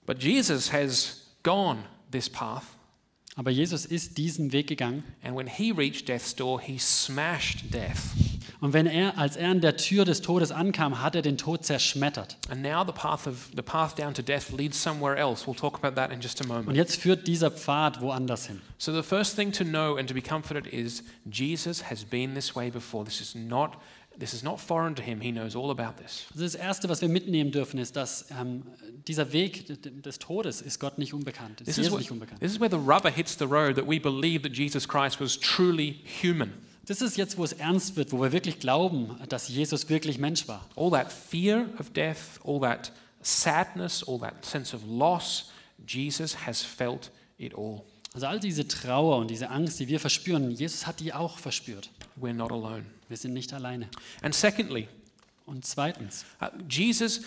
[0.06, 1.80] But Jesus has gone
[2.12, 2.62] this path.
[3.34, 5.02] Aber Jesus ist diesen Weg gegangen.
[5.22, 8.14] And when he reached death's door, he smashed death.
[8.60, 11.64] Und wenn er, als er an der Tür des Todes ankam, hat er den Tod
[11.64, 12.36] zerschmettert.
[12.50, 12.64] Und
[16.74, 18.60] jetzt führt dieser Pfad woanders hin.
[18.78, 22.54] So the first thing to know and to be comforted is Jesus has been this
[22.54, 23.04] way before.
[23.04, 23.78] This is not
[24.18, 25.20] this is not foreign to him.
[25.20, 26.26] He knows all about this.
[26.32, 28.62] Also das Erste, was wir mitnehmen dürfen, ist, dass ähm,
[29.06, 29.66] dieser Weg
[30.02, 32.40] des Todes ist Gott nicht unbekannt, ist Jesus nicht unbekannt.
[32.40, 35.38] this is where the rubber hits the road that we believe that Jesus Christ was
[35.38, 36.52] truly human.
[36.88, 40.48] Das ist jetzt, wo es ernst wird, wo wir wirklich glauben, dass Jesus wirklich Mensch
[40.48, 40.66] war.
[40.74, 45.52] All that fear of death, all that sadness, all that sense of loss,
[45.86, 47.82] Jesus has felt it all.
[48.14, 51.90] Also all diese Trauer und diese Angst, die wir verspüren, Jesus hat die auch verspürt.
[52.18, 52.86] We're not alone.
[53.08, 53.88] Wir sind nicht alleine.
[54.22, 54.88] And secondly,
[55.44, 57.22] Und zweitens, uh, Jesus, uh,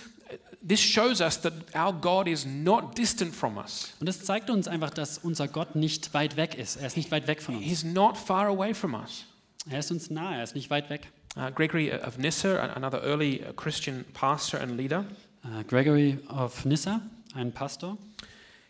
[0.68, 3.94] this shows us that our God is not distant from us.
[4.00, 6.78] und das zeigt uns einfach, dass unser Gott nicht weit weg ist.
[6.78, 7.64] Er ist nicht weit weg von uns.
[7.64, 9.26] He's not far away from us.
[9.70, 11.08] Er ist uns nahe, er ist nicht weit weg.
[11.36, 15.06] Uh, Gregory of Nyssa, another early uh, Christian pastor and leader,
[15.44, 17.02] Äh, Gregory of Nyssa,
[17.34, 17.98] ein Pastor,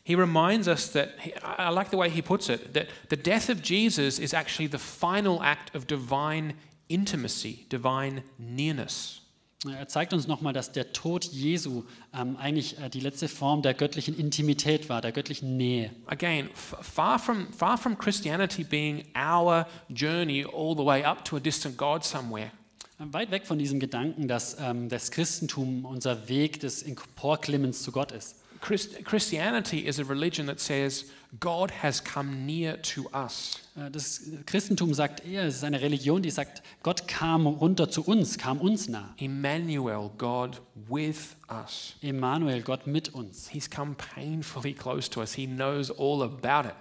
[0.04, 3.50] he reminds us that, he, I like the way he puts it, that the death
[3.50, 6.54] of Jesus is actually the final act of divine
[6.90, 9.21] intimacy, divine nearness.
[9.70, 11.84] Er zeigt uns nochmal, dass der Tod Jesu
[12.16, 15.92] ähm, eigentlich äh, die letzte Form der göttlichen Intimität war, der göttlichen Nähe.
[16.08, 21.40] Again, far from, far from Christianity being our journey all the way up to a
[21.40, 22.50] distant God somewhere,
[22.98, 28.12] Weit weg von diesem Gedanken, dass ähm, das Christentum unser Weg des Emporklimmens zu Gott
[28.12, 28.36] ist.
[28.62, 31.06] Christ- Christianity is a religion that says
[31.40, 33.60] God has come near to us.
[33.76, 38.04] Äh, Das Christentum sagt eher, es ist eine Religion, die sagt, Gott kam runter zu
[38.04, 39.14] uns, kam uns nah.
[39.18, 41.96] Emmanuel, God with us.
[42.02, 43.48] Emmanuel, Gott mit uns.
[43.50, 45.34] He's come painfully close to us.
[45.34, 46.76] He knows all about it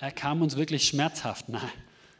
[0.00, 1.68] Er kam uns wirklich schmerzhaft nahe,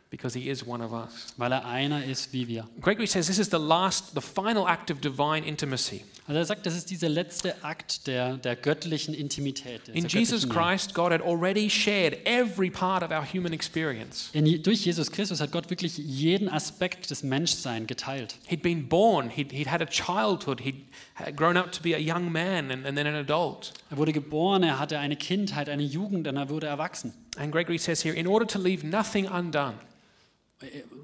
[0.09, 1.35] because he is one of us.
[1.37, 2.68] weil er einer ist wie wir.
[2.81, 6.05] Gregory says this is the last, the final act of divine intimacy.
[6.27, 9.89] Also er sagt, das ist dieser letzte Akt der, der göttlichen Intimität.
[9.89, 10.49] In Jesus.
[10.49, 14.31] Christ, God had already shared every part of our human experience.
[14.33, 18.37] In, durch Jesus Christus hat Gott wirklich jeden Aspekt des Menschseins geteilt.
[18.47, 20.87] He'd been born, he'd, he'd had a childhood, he'd
[21.35, 23.73] grown up to be a young man and, and then an adult.
[23.91, 27.13] Er wurde geboren, er hatte eine Kindheit, eine Jugend und er wurde erwachsen.
[27.37, 29.75] And Gregory says here, in order to leave nothing undone,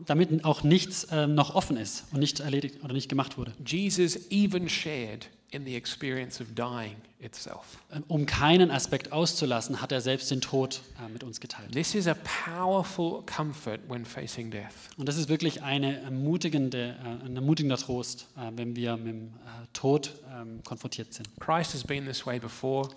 [0.06, 3.52] Damit auch nichts ähm, noch offen ist und nicht erledigt oder nicht gemacht wurde.
[3.64, 7.78] Jesus even shared in the experience of dying itself.
[7.92, 11.72] Ähm, Um keinen Aspekt auszulassen, hat er selbst den Tod äh, mit uns geteilt.
[11.72, 12.14] This is a
[12.46, 14.74] powerful comfort when facing death.
[14.96, 19.26] Und das ist wirklich eine ermutigende, äh, ein ermutigender Trost, äh, wenn wir mit dem
[19.26, 21.28] äh, Tod ähm, konfrontiert sind.
[21.40, 22.88] Christ has been this way before,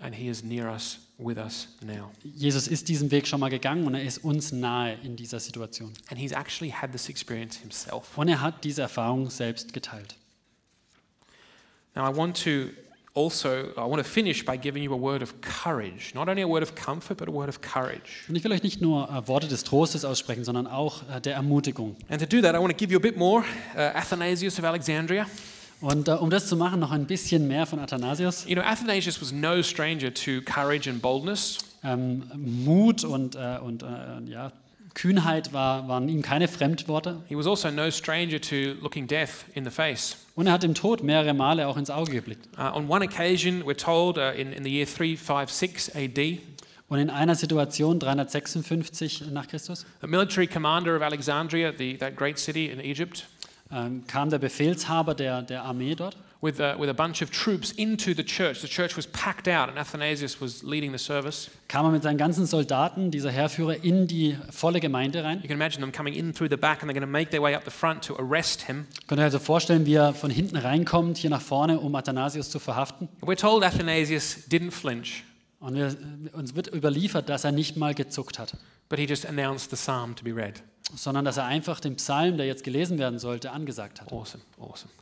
[0.00, 2.10] and he is near us, with us now.
[2.22, 5.92] Jesus ist diesen Weg schon mal gegangen und er ist uns nahe in dieser Situation.
[6.10, 8.16] And he's actually had this experience himself.
[8.16, 10.16] Und er hat diese Erfahrung selbst geteilt.
[11.94, 12.70] Now, I want to
[13.16, 16.14] also, I want to finish by giving you a word of courage.
[16.14, 18.26] Not only a word of comfort, but a word of courage.
[18.28, 21.34] Und ich will euch nicht nur äh, Worte des Trostes aussprechen, sondern auch äh, der
[21.34, 21.96] Ermutigung.
[22.10, 23.42] And to do that, I want to give you a bit more.
[23.74, 25.26] Uh, Athanasius of Alexandria.
[25.80, 28.46] Und äh, um das zu machen, noch ein bisschen mehr von Athanasius.
[28.46, 31.58] You know, Athanasius was no stranger to courage and boldness.
[31.84, 33.86] Ähm, Mut und, äh, und äh,
[34.30, 34.52] ja,
[34.94, 37.18] Kühnheit war, waren ihm keine Fremdworte.
[37.28, 40.16] He was also no stranger to looking death in the face.
[40.34, 42.48] Und er hat dem Tod mehrere Male auch ins Auge geblickt.
[42.58, 46.38] Uh, on one occasion, we're told uh, in, in the year 356 AD,
[46.88, 52.38] Und in einer Situation, 356 nach Christus, the military commander of Alexandria, the, that great
[52.38, 53.26] city in Egypt,
[53.72, 57.72] ähm, kam der Befehlshaber der, der Armee dort with, uh, with a bunch of troops
[57.72, 58.60] into the church.
[58.60, 61.50] The church was packed out, and Athanasius was leading the service.
[61.68, 65.40] kam er mit seinen ganzen Soldaten, dieser Heerführer, in die volle Gemeinde rein.
[65.42, 67.42] You can imagine them coming in through the back, and they're going to make their
[67.42, 68.86] way up the front to arrest him.
[69.06, 72.58] Könnt ihr also vorstellen, wie er von hinten reinkommt, hier nach vorne, um Athanasius zu
[72.58, 73.08] verhaften.
[73.22, 75.24] We're told Athanasius didn't flinch,
[75.58, 75.96] Und wir,
[76.32, 78.56] uns wird überliefert, dass er nicht mal gezuckt hat,
[78.88, 80.62] but he just announced the psalm to be read.
[80.94, 84.12] sondern dass er einfach den Psalm, der jetzt gelesen werden sollte, angesagt hat.
[84.12, 84.92] Awesome, awesome.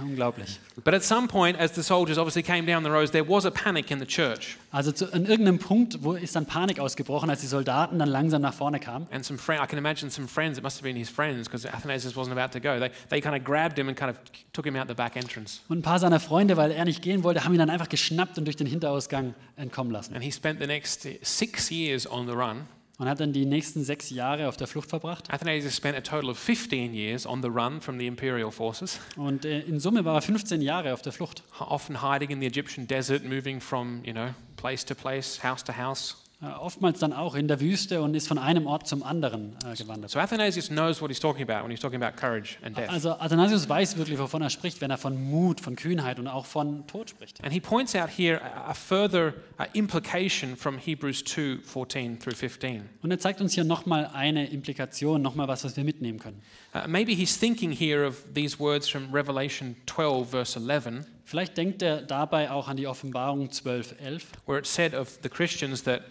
[0.00, 0.58] Unglaublich.
[0.84, 3.50] But at some point, as the soldiers obviously came down the rows, there was a
[3.50, 4.56] panic in the church.
[4.70, 8.40] Also zu, an irgendeinem Punkt, wo ist dann Panik ausgebrochen, als die Soldaten dann langsam
[8.40, 9.06] nach vorne kamen.
[9.10, 11.66] And some friend, I can imagine some friends, it must have been his friends, because
[11.68, 12.78] Athanasius wasn't about to go.
[12.78, 14.16] They, they kind of grabbed him and kind of
[14.54, 15.60] took him out the back entrance.
[15.68, 18.38] Und ein paar seiner Freunde, weil er nicht gehen wollte, haben ihn dann einfach geschnappt
[18.38, 20.14] und durch den Hinterausgang entkommen lassen.
[20.14, 22.66] And he spent the next six years on the run.
[23.02, 25.28] Und hat dann die nächsten sechs Jahre auf der Flucht verbracht.
[25.28, 29.44] Athanasius spent a total of 15 years on the run from the imperial forces, Und
[29.44, 31.42] äh, in Summe war er 15 Jahre auf der Flucht.
[31.58, 35.76] often hiding in the Egyptian desert, moving from, you know, place to place, house to
[35.76, 36.16] house.
[36.42, 39.76] Äh, oftmals dann auch in der Wüste und ist von einem Ort zum anderen äh,
[39.76, 40.10] gewandert.
[40.10, 42.88] So Athanasius knows what he's talking about when he's talking about courage and death.
[42.88, 46.46] Also Athanasius weiß wirklich, wovon er spricht, wenn er von Mut, von Kühnheit und auch
[46.46, 47.42] von Tod spricht.
[47.44, 49.34] And he points out here a further
[49.72, 52.88] implication from Hebrews 2 14 through 15.
[53.02, 56.42] Und er zeigt uns hier nochmal eine Implikation, nochmal was, was wir mitnehmen können.
[56.74, 61.82] Uh, maybe he's thinking here of these words from Revelation 12, verse 11, Vielleicht denkt
[61.82, 66.02] er dabei auch an die Offenbarung 12, 11, where it said of the Christians that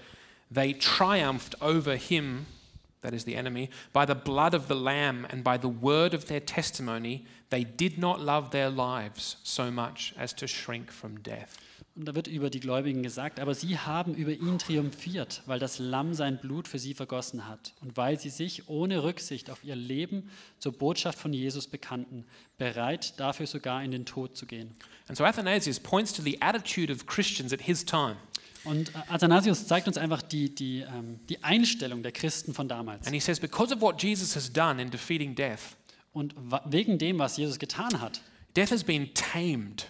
[0.52, 2.46] they triumphed over him,
[3.02, 6.28] that is the enemy, by the blood of the Lamb and by the word of
[6.28, 7.26] their testimony.
[7.50, 11.58] They did not love their lives so much as to shrink from death.
[11.94, 15.78] Und da wird über die Gläubigen gesagt, aber sie haben über ihn triumphiert, weil das
[15.78, 19.76] Lamm sein Blut für sie vergossen hat und weil sie sich ohne Rücksicht auf ihr
[19.76, 22.26] Leben zur Botschaft von Jesus bekannten,
[22.58, 24.72] bereit dafür sogar in den Tod zu gehen.
[25.10, 28.16] And so Athanasius points to the attitude of Christians at his time.
[28.64, 33.06] Und äh, Athanasius zeigt uns einfach die, die, ähm, die Einstellung der Christen von damals.
[33.08, 35.76] And he says, because of what Jesus has done in defeating death,
[36.14, 38.22] Und wa- wegen dem, was Jesus getan hat,
[38.56, 39.88] death has been tamed.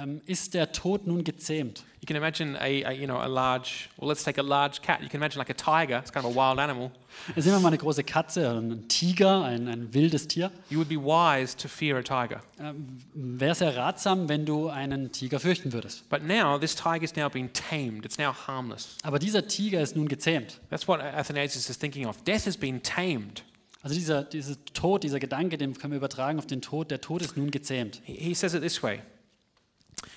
[0.00, 1.84] Ähm, ist der Tod nun gezähmt.
[2.00, 5.00] You can imagine a, a, you know, a large, well, let's take a large cat.
[5.02, 6.90] You can imagine like a tiger, it's kind of a wild animal.
[7.36, 10.50] Ist immer mal eine große Katze, ein Tiger, ein, ein wildes Tier.
[10.70, 12.40] You would be wise to fear a tiger.
[12.58, 16.08] Ähm, Wäre sehr ratsam, wenn du einen Tiger fürchten würdest.
[16.08, 18.04] But now, this tiger's now been tamed.
[18.04, 18.96] It's now harmless.
[19.02, 20.60] Aber dieser Tiger ist nun gezähmt.
[20.70, 22.22] That's what Athanasius is thinking of.
[22.24, 23.44] Death has been tamed.
[23.82, 26.90] Also dieser, dieser Tod, dieser Gedanke, den können wir übertragen auf den Tod.
[26.90, 28.00] Der Tod ist nun gezähmt.
[28.04, 29.00] He, he says it this way.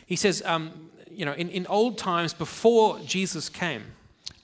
[0.06, 0.72] He says, um,
[1.10, 3.82] you know, in, in old times before Jesus came,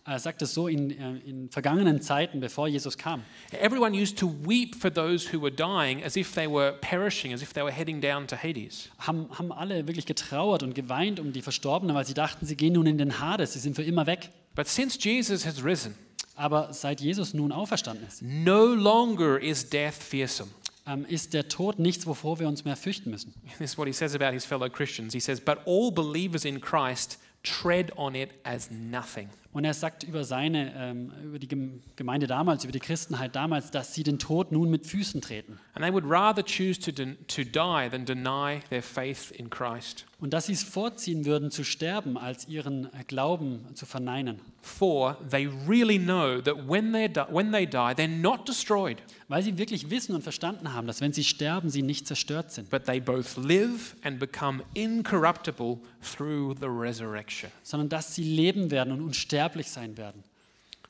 [0.04, 3.24] Er sagt es so in, äh, in vergangenen Zeiten, bevor Jesus kam.
[3.52, 7.44] Everyone used to weep for those who were dying as if they were perishing, as
[7.44, 8.90] if they were heading down to Hades.
[8.98, 12.74] Haben, haben alle wirklich getrauert und geweint um die Verstorbenen, weil sie dachten, sie gehen
[12.74, 14.32] nun in den Hades, sie sind für immer weg.
[14.56, 15.96] But since Jesus has risen,
[16.36, 20.50] Aber seit Jesus nun auferstanden ist, no longer is death fearsome.
[20.88, 23.34] Ähm, ist der Tod nichts, wovor wir uns mehr fürchten müssen.
[23.58, 25.14] This is what he says about his fellow Christians.
[25.14, 29.30] He says, But all believers in Christ tread on it as nothing.
[29.54, 33.70] Und er sagt über seine, ähm, über die Gem- Gemeinde damals, über die Christenheit damals,
[33.70, 35.60] dass sie den Tod nun mit Füßen treten.
[35.74, 40.06] And they would rather choose to, den- to die than deny their faith in Christ.
[40.20, 44.40] Und dass sie es vorziehen würden, zu sterben, als ihren Glauben zu verneinen.
[44.62, 49.42] For they really know that when, they're di- when they die, they're not destroyed, Weil
[49.42, 52.84] sie wirklich wissen und verstanden haben, dass wenn sie sterben, sie nicht zerstört sind, but
[52.86, 57.50] they both live and become incorruptible through the resurrection.
[57.64, 59.02] sondern dass sie leben werden und
[59.42, 60.24] unsterblich sein werden.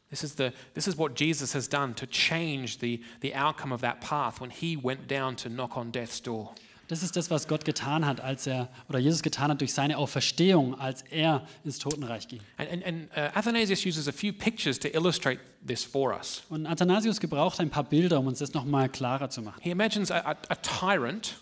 [0.10, 3.80] This is, the, this is what Jesus has done to change the, the outcome of
[3.80, 6.54] that path when he went down to knock on death's door.
[6.90, 9.98] Das ist das, was Gott getan hat, als er, oder Jesus getan hat durch seine
[9.98, 12.42] Auferstehung, als er ins Totenreich ging.
[12.58, 16.44] And, and, and uh, Athanasius uses a few pictures to illustrate this for us.
[16.50, 19.62] Und Athanasius gebraucht ein paar Bilder, um uns das nochmal klarer zu machen.
[19.62, 21.38] He imagines a, a, a tyrant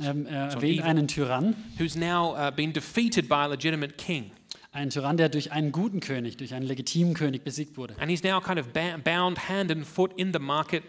[0.00, 4.32] Ähm, er erwähnt einen Tyrann, who's now uh, been defeated by a legitimate king.
[4.74, 8.22] Einen Tyrann, der durch einen guten König, durch einen legitimen König besiegt wurde, And he's
[8.22, 8.66] now kind of
[9.04, 10.82] bound hand and foot in the market.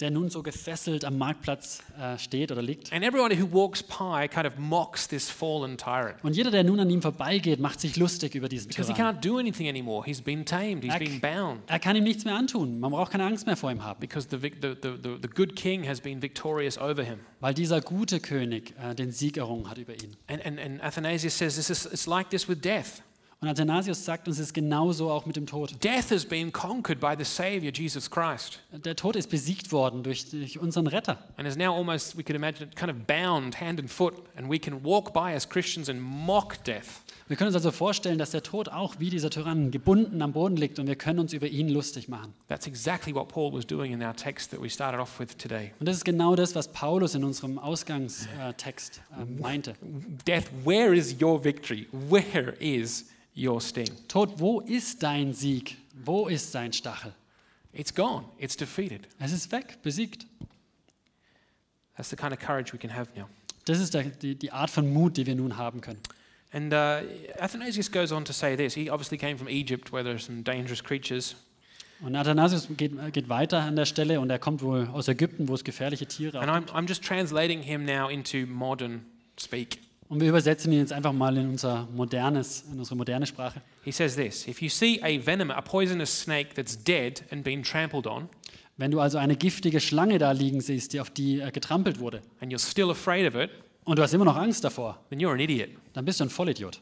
[0.00, 2.92] der nun so gefesselt am Marktplatz äh, steht oder liegt.
[2.92, 6.16] And everyone who walks by kind of mocks this fallen tyrant.
[6.24, 9.16] Und jeder, der nun an ihm vorbeigeht, macht sich lustig über diesen Because he Tyrann.
[9.16, 10.04] can't do anything anymore.
[10.04, 11.60] He's been tamed, he's Er, been bound.
[11.68, 12.80] er kann ihm nichts mehr antun.
[12.80, 15.86] Man braucht keine Angst mehr vor ihm haben, Because the, the, the, the good king
[15.86, 17.20] has been victorious over him.
[17.38, 20.16] weil dieser gute König äh, den Sieg errungen hat über ihn.
[20.26, 23.02] And, and, and Athanasius says this is, it's like this with death.
[23.42, 25.74] Und Athanasius sagt uns, es genauso auch mit dem Tod.
[25.82, 30.30] Death has been conquered by the Savior, Jesus Christ, Der Tod ist besiegt worden durch,
[30.30, 31.18] durch unseren Retter.
[31.36, 34.60] and is now almost, we could imagine kind of bound hand and foot, and we
[34.60, 37.02] can walk by as Christians and mock death.
[37.32, 40.54] Wir können uns also vorstellen, dass der Tod auch wie dieser Tyrann gebunden am Boden
[40.54, 42.34] liegt und wir können uns über ihn lustig machen.
[42.48, 45.72] That's exactly what Paul was doing in our text that we started off with today.
[45.80, 49.74] Und das ist genau das, was Paulus in unserem Ausgangstext äh, meinte.
[50.26, 51.88] Death, where is your victory?
[52.10, 53.88] Where is your sting?
[54.08, 55.78] Tod, wo ist dein Sieg?
[56.04, 57.14] Wo ist sein Stachel?
[57.72, 59.08] It's gone, it's defeated.
[59.18, 60.26] Es ist weg, besiegt.
[61.96, 63.24] That's the kind of courage we can have now.
[63.64, 66.00] Das ist die, die Art von Mut, die wir nun haben können.
[66.52, 67.00] And uh,
[67.38, 68.74] Athanasius goes on to say this.
[68.74, 71.34] He obviously came from Egypt, where there are some dangerous creatures.
[72.04, 75.54] Und Athanasius geht, geht weiter an der Stelle und er kommt wohl aus Ägypten, wo
[75.54, 76.70] es gefährliche Tiere And gibt.
[76.70, 79.02] I'm, I'm just translating him now into modern
[79.38, 79.78] speak.
[80.08, 83.62] Und wir übersetzen ihn jetzt einfach mal in, unser modernes, in unsere moderne Sprache.
[83.82, 87.62] He says this If you see a venom, a poisonous snake that's dead and been
[87.62, 88.28] trampled on,
[88.78, 92.22] Wenn du also eine giftige Schlange da liegen siehst, die auf die äh, getrampelt wurde,
[92.40, 93.50] and you're still afraid of it,
[93.84, 95.70] und du hast immer noch Angst davor, then you're an idiot.
[95.92, 96.80] dann bist du ein Vollidiot.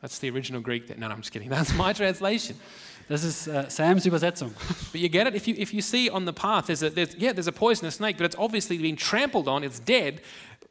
[0.00, 0.86] That's the original Greek.
[0.88, 1.48] That, no, no, I'm just kidding.
[1.50, 2.56] That's my translation.
[3.08, 4.52] Das ist äh, Sams Übersetzung.
[4.92, 5.34] But you get it?
[5.34, 7.96] If you, if you see on the path, there's a, there's, yeah, there's a poisonous
[7.96, 10.20] snake, but it's obviously being trampled on, it's dead.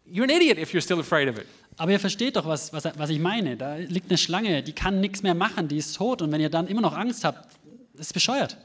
[0.06, 1.48] You're an idiot if you're still afraid of it.
[1.78, 3.58] Aber ihr versteht doch, was, was, was ich meine.
[3.58, 6.22] Da liegt eine Schlange, die kann nichts mehr machen, die ist tot.
[6.22, 7.58] Und wenn ihr dann immer noch Angst habt,
[7.98, 8.58] ist bescheuert.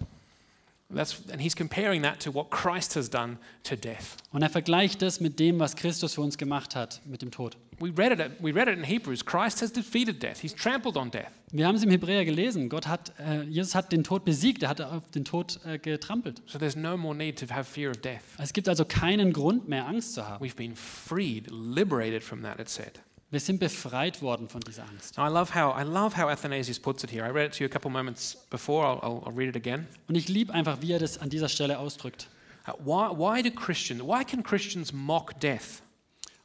[4.32, 7.56] Und er vergleicht das mit dem, was Christus für uns gemacht hat, mit dem Tod.
[7.78, 9.24] We read, it, we read it in Hebrews.
[9.24, 10.40] Christ has defeated death.
[10.40, 11.30] He's trampled on death.
[11.50, 12.68] Wir haben es im Hebräer gelesen.
[12.68, 16.42] Gott hat, äh, Jesus hat den Tod besiegt, er hat auf den Tod äh, getrampelt.
[16.46, 18.20] So there's no more need to have fear of death.
[18.36, 20.44] Es gibt also keinen Grund mehr, Angst zu haben.
[20.44, 23.00] We've been freed, liberated from that, it said.
[23.30, 25.16] Wir sind befreit worden von dieser Angst.
[25.16, 27.24] I love how, I love how Athanasius puts it here.
[27.24, 28.84] I read it to you a couple moments before.
[28.84, 29.86] I'll, I'll, I'll read it again.
[30.08, 32.28] Und ich liebe einfach, wie er das an dieser Stelle ausdrückt.
[32.66, 35.82] Uh, why, why do Christians, why can Christians mock death?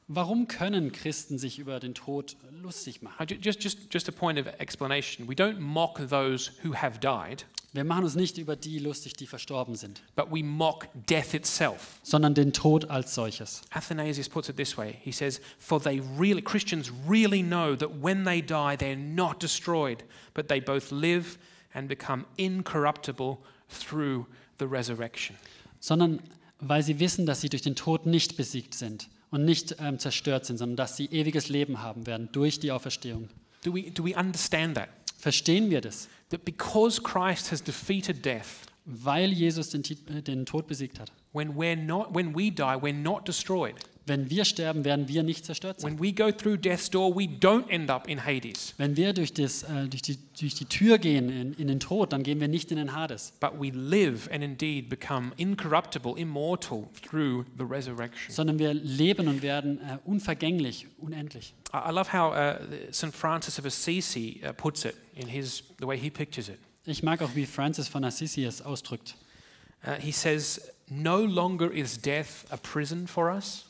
[0.07, 3.25] Warum können Christen sich über den Tod lustig machen?
[3.25, 5.27] Ju- Just, just, just a point of explanation.
[5.27, 9.27] We don't mock those who have died, Wir machen uns nicht über die lustig, die
[9.27, 11.99] verstorben sind, but we mock death itself.
[12.03, 13.63] sondern den Tod als solches.
[13.69, 14.95] Athanasius puts it this way.
[15.01, 20.05] He says, For they really, Christians really know that when they die, they're not destroyed,
[20.33, 21.37] but they both live
[21.73, 24.25] and become incorruptible through
[24.57, 25.35] the resurrection.
[25.81, 26.21] Sondern
[26.61, 30.45] weil sie wissen, dass sie durch den Tod nicht besiegt sind und nicht ähm, zerstört
[30.45, 33.27] sind, sondern dass sie ewiges Leben haben werden durch die Auferstehung.
[33.65, 34.87] Do we, do we understand that?
[35.17, 36.07] Verstehen wir das?
[36.35, 41.09] That because Christ has defeated death, Weil Jesus den, äh, den Tod besiegt hat.
[41.31, 45.45] when, we're not, when we die, we're not destroyed, Wenn wir sterben, werden wir nicht
[45.45, 45.99] zerstört sein.
[45.99, 49.33] When we go through death's door, we don't end up in Hades, Wenn wir durch,
[49.33, 52.47] das, äh, durch, die, durch die Tür gehen in, in den Tod, dann gehen wir
[52.47, 58.29] nicht in den Hades, but we live and indeed become incorruptible, immortal through the resurrection.
[58.29, 61.53] sondern wir leben und werden äh, unvergänglich, unendlich.
[61.73, 63.13] I I love how uh, St.
[63.13, 66.59] Francis of Assisi uh, puts it in his, the way he pictures it.
[66.85, 69.15] Ich mag auch, wie Francis von Assisi es ausdrückt.
[69.85, 73.65] Uh, he says, No longer is death a prison for us.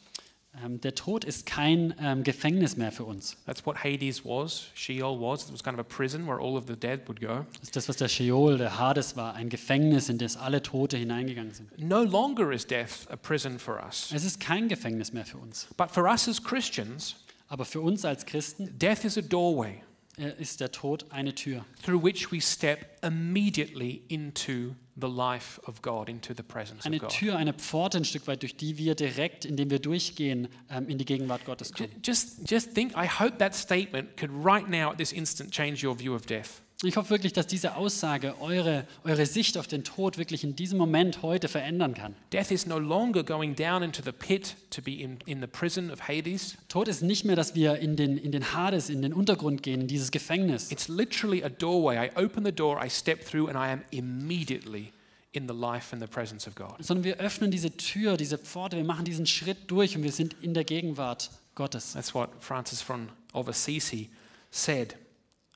[0.64, 3.38] Ähm, der Tod ist kein ähm, Gefängnis mehr für uns.
[3.46, 5.46] That's what Hades was, Sheol was.
[5.46, 7.46] It was kind of a prison where all of the dead would go.
[7.60, 10.98] Das ist das, was der Sheol, der Hades war, ein Gefängnis, in das alle Tote
[10.98, 11.78] hineingegangen sind.
[11.78, 14.12] No longer is death a prison for us.
[14.14, 15.68] Es ist kein Gefängnis mehr für uns.
[15.78, 17.16] But for us as Christians,
[17.48, 19.82] Aber für uns als Christen death is a doorway
[20.18, 25.82] äh, ist der Tod eine Tür, through which we step immediately into the life of
[25.82, 27.12] God, into the presence eine of God.
[27.12, 30.98] Tür, eine Pforte ein Stück weit, durch die wir direkt, indem wir durchgehen, ähm, in
[30.98, 31.90] die Gegenwart Gottes kommen.
[32.04, 35.98] Just, just think, I hope that statement could right now at this instant change your
[35.98, 36.62] view of death.
[36.86, 40.78] Ich hoffe wirklich, dass diese Aussage eure, eure Sicht auf den Tod wirklich in diesem
[40.78, 42.16] Moment heute verändern kann.
[42.32, 45.90] Death is no longer going down into the pit to be in, in the prison
[45.90, 46.58] of Hades.
[46.70, 49.82] Tod ist nicht mehr, dass wir in den, in den Hades, in den Untergrund gehen,
[49.82, 51.98] in dieses Gefängnis, It's literally a doorway.
[51.98, 54.92] I open the door, I step through, and I am immediately
[55.32, 56.76] in the life and the presence of God.
[56.80, 60.36] sondern wir öffnen diese Tür, diese Pforte, wir machen diesen Schritt durch und wir sind
[60.42, 61.94] in der Gegenwart Gottes.
[61.94, 64.10] That's what Francis von, of Assisi
[64.52, 64.96] said,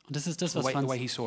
[0.09, 1.19] Und das ist das, was Franz.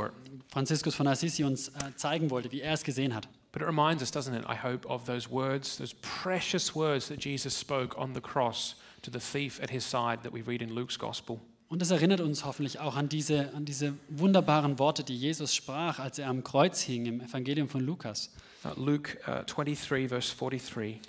[0.49, 3.29] Franziskus von Assisi uns äh, zeigen wollte, wie er es gesehen hat.
[3.53, 7.25] But it reminds us, doesn't it, I hope, of those words, those precious words that
[7.25, 10.71] Jesus spoke on the cross to the thief at his side that we read in
[10.71, 11.41] Luke's gospel.
[11.69, 16.01] Und das erinnert uns hoffentlich auch an diese, an diese wunderbaren Worte, die Jesus sprach,
[16.01, 18.31] als er am Kreuz hing im Evangelium von Lukas.
[18.65, 21.01] Uh, Luke uh, 23, verse 43,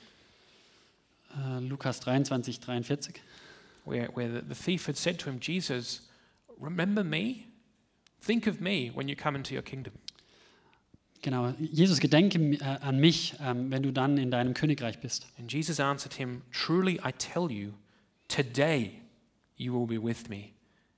[1.35, 3.21] Äh, Lukas 23, 43.
[3.85, 6.01] where, where the thief had said to him, Jesus,
[6.59, 7.47] remember me?
[8.25, 9.93] Think of me when you come into your kingdom.
[11.21, 15.27] Genau, Jesus, gedenke äh, an mich, ähm, wenn du dann in deinem Königreich bist.
[15.39, 17.73] And Jesus answered him, Truly I tell you,
[18.27, 19.01] today
[19.55, 20.51] you will be with me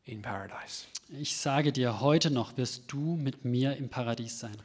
[0.05, 0.88] in paradise.
[1.09, 4.57] Ich sage dir, heute noch wirst du mit mir im Paradies sein.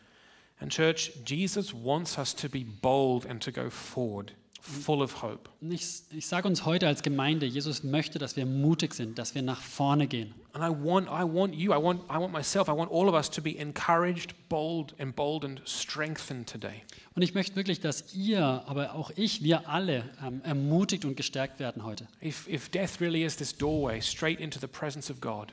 [0.59, 5.51] And, church, Jesus wants us to be bold and to go forward, full of hope.
[5.61, 9.35] Und ich, ich sage uns heute als Gemeinde, Jesus möchte, dass wir mutig sind, dass
[9.35, 10.35] wir nach vorne gehen.
[10.53, 13.15] And I want, I want you, I want, I want myself, I want all of
[13.15, 16.83] us to be encouraged, bold, emboldened, strengthened today.
[17.15, 21.61] Und ich möchte wirklich, dass ihr, aber auch ich, wir alle ähm, ermutigt und gestärkt
[21.61, 22.07] werden heute.
[22.23, 25.53] If, if death really is this doorway straight into the presence of God,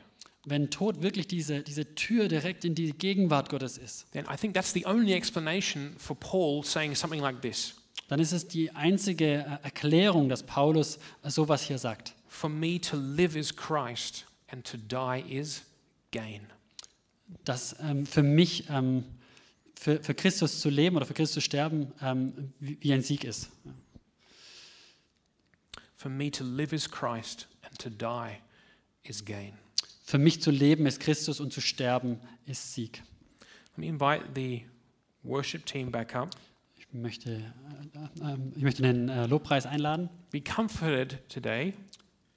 [0.50, 4.54] Wenn Tod wirklich diese, diese Tür direkt in die Gegenwart Gottes ist, then I think
[4.54, 7.76] that's the only explanation for Paul saying something like this
[8.08, 12.16] dann ist es die einzige äh, Erklärung, dass Paulus äh, sowas hier sagt.
[12.28, 15.64] For me to live is Christ, and to die is
[16.12, 16.48] gain.
[17.44, 19.04] Dass ähm, für mich, ähm,
[19.76, 23.50] für, für Christus zu leben oder für Christus sterben, ähm, wie, wie ein Sieg ist.
[25.98, 28.38] For me to live is Christ, and to die
[29.04, 29.54] is gain.
[30.06, 33.04] Für mich zu leben ist Christus und zu sterben ist Sieg.
[33.72, 34.64] Let me invite the
[35.24, 36.34] worship team back up.
[36.94, 40.10] Ich möchte, äh, äh, ich möchte den äh, Lobpreis einladen.
[40.32, 41.74] Be comforted today.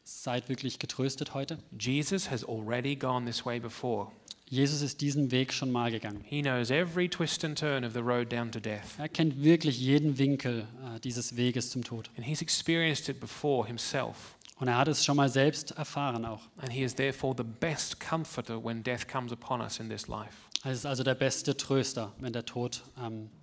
[0.02, 1.58] Seid wirklich getröstet heute.
[1.78, 4.10] Jesus has already gone this way before.
[4.46, 6.24] Jesus ist diesen Weg schon mal gegangen.
[6.24, 8.98] He knows every twist and turn of the road down to death.
[8.98, 10.66] Er kennt wirklich jeden Winkel
[11.04, 12.10] dieses Weges zum Tod.
[12.16, 14.34] And he's experienced it before himself.
[14.58, 16.48] Und er hat es schon mal selbst erfahren auch.
[16.56, 20.34] And he is therefore the best comforter when death comes upon us in this life.
[20.64, 23.39] Er ist also der beste Tröster, wenn der Tod ähm, äh,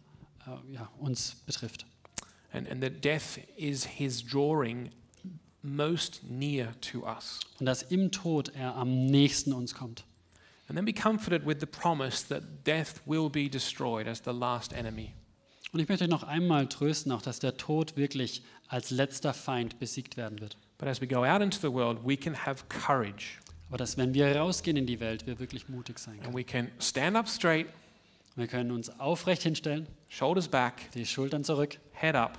[0.71, 1.85] ja, uns betrifft.
[2.51, 4.91] And, and that death is his drawing
[5.61, 7.41] most near to us.
[7.59, 10.05] Und dass im Tod er am nächsten uns kommt.
[10.69, 14.73] And then be comforted with the promise that death will be destroyed as the last
[14.73, 15.13] enemy.
[15.71, 19.79] Und ich möchte euch noch einmal trösten, auch dass der Tod wirklich als letzter Feind
[19.79, 20.57] besiegt werden wird.
[20.77, 23.39] But as we go out into the world, we can have courage
[23.69, 26.37] Aber dass, wenn wir rausgehen in die Welt, wir wirklich mutig sein and können.
[26.37, 27.67] we can stand up straight,
[28.35, 32.37] Wir können uns aufrecht hinstellen, shoulders back, die Schultern zurück, head up,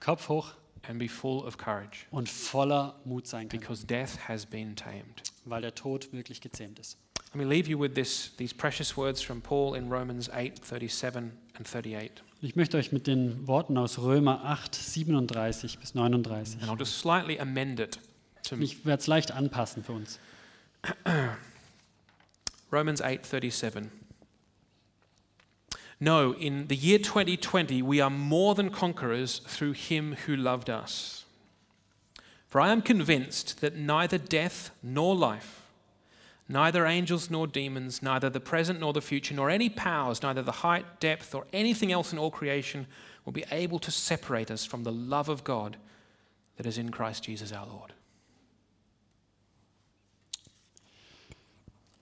[0.00, 0.54] Kopf hoch
[0.88, 5.22] and be full of courage und voller Mut sein können, because death has been tamed.
[5.44, 6.96] weil der Tod wirklich gezähmt ist.
[7.34, 11.32] Let me leave you with this, these precious words from Paul in Romans 8 37
[11.58, 12.22] and 38.
[12.40, 16.62] Und ich möchte euch mit den Worten aus Römer 8, 37 bis 39.
[16.62, 17.98] And I'll just slightly amend it
[18.44, 20.18] to ich werde es leicht anpassen für uns.
[22.72, 23.88] Romans 8:37.
[26.00, 31.24] No, in the year 2020 we are more than conquerors through him who loved us.
[32.46, 35.66] For I am convinced that neither death nor life,
[36.48, 40.52] neither angels nor demons, neither the present nor the future, nor any powers, neither the
[40.52, 42.86] height, depth, or anything else in all creation
[43.24, 45.76] will be able to separate us from the love of God
[46.56, 47.92] that is in Christ Jesus our Lord.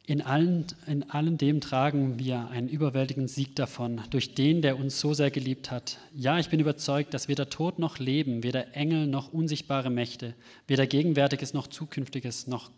[0.09, 5.01] In allen, in allem dem tragen wir einen überwältigenden Sieg davon, durch den, der uns
[5.01, 5.99] so sehr geliebt hat.
[6.15, 10.35] Ja, ich bin überzeugt, dass weder Tod noch Leben, weder Engel noch unsichtbare Mächte,
[10.69, 12.71] weder Gegenwärtiges noch Zukünftiges, noch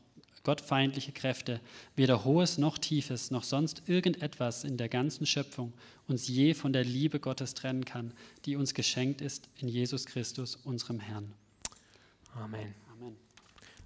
[0.42, 1.60] gottfeindliche Kräfte,
[1.94, 5.74] weder Hohes noch Tiefes, noch sonst irgendetwas in der ganzen Schöpfung
[6.06, 8.14] uns je von der Liebe Gottes trennen kann,
[8.46, 11.34] die uns geschenkt ist in Jesus Christus, unserem Herrn.
[12.34, 12.74] Amen.
[12.96, 13.16] Amen.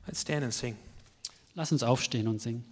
[0.06, 0.76] Let's stand and sing.
[1.54, 2.64] Lass uns aufstehen und singen.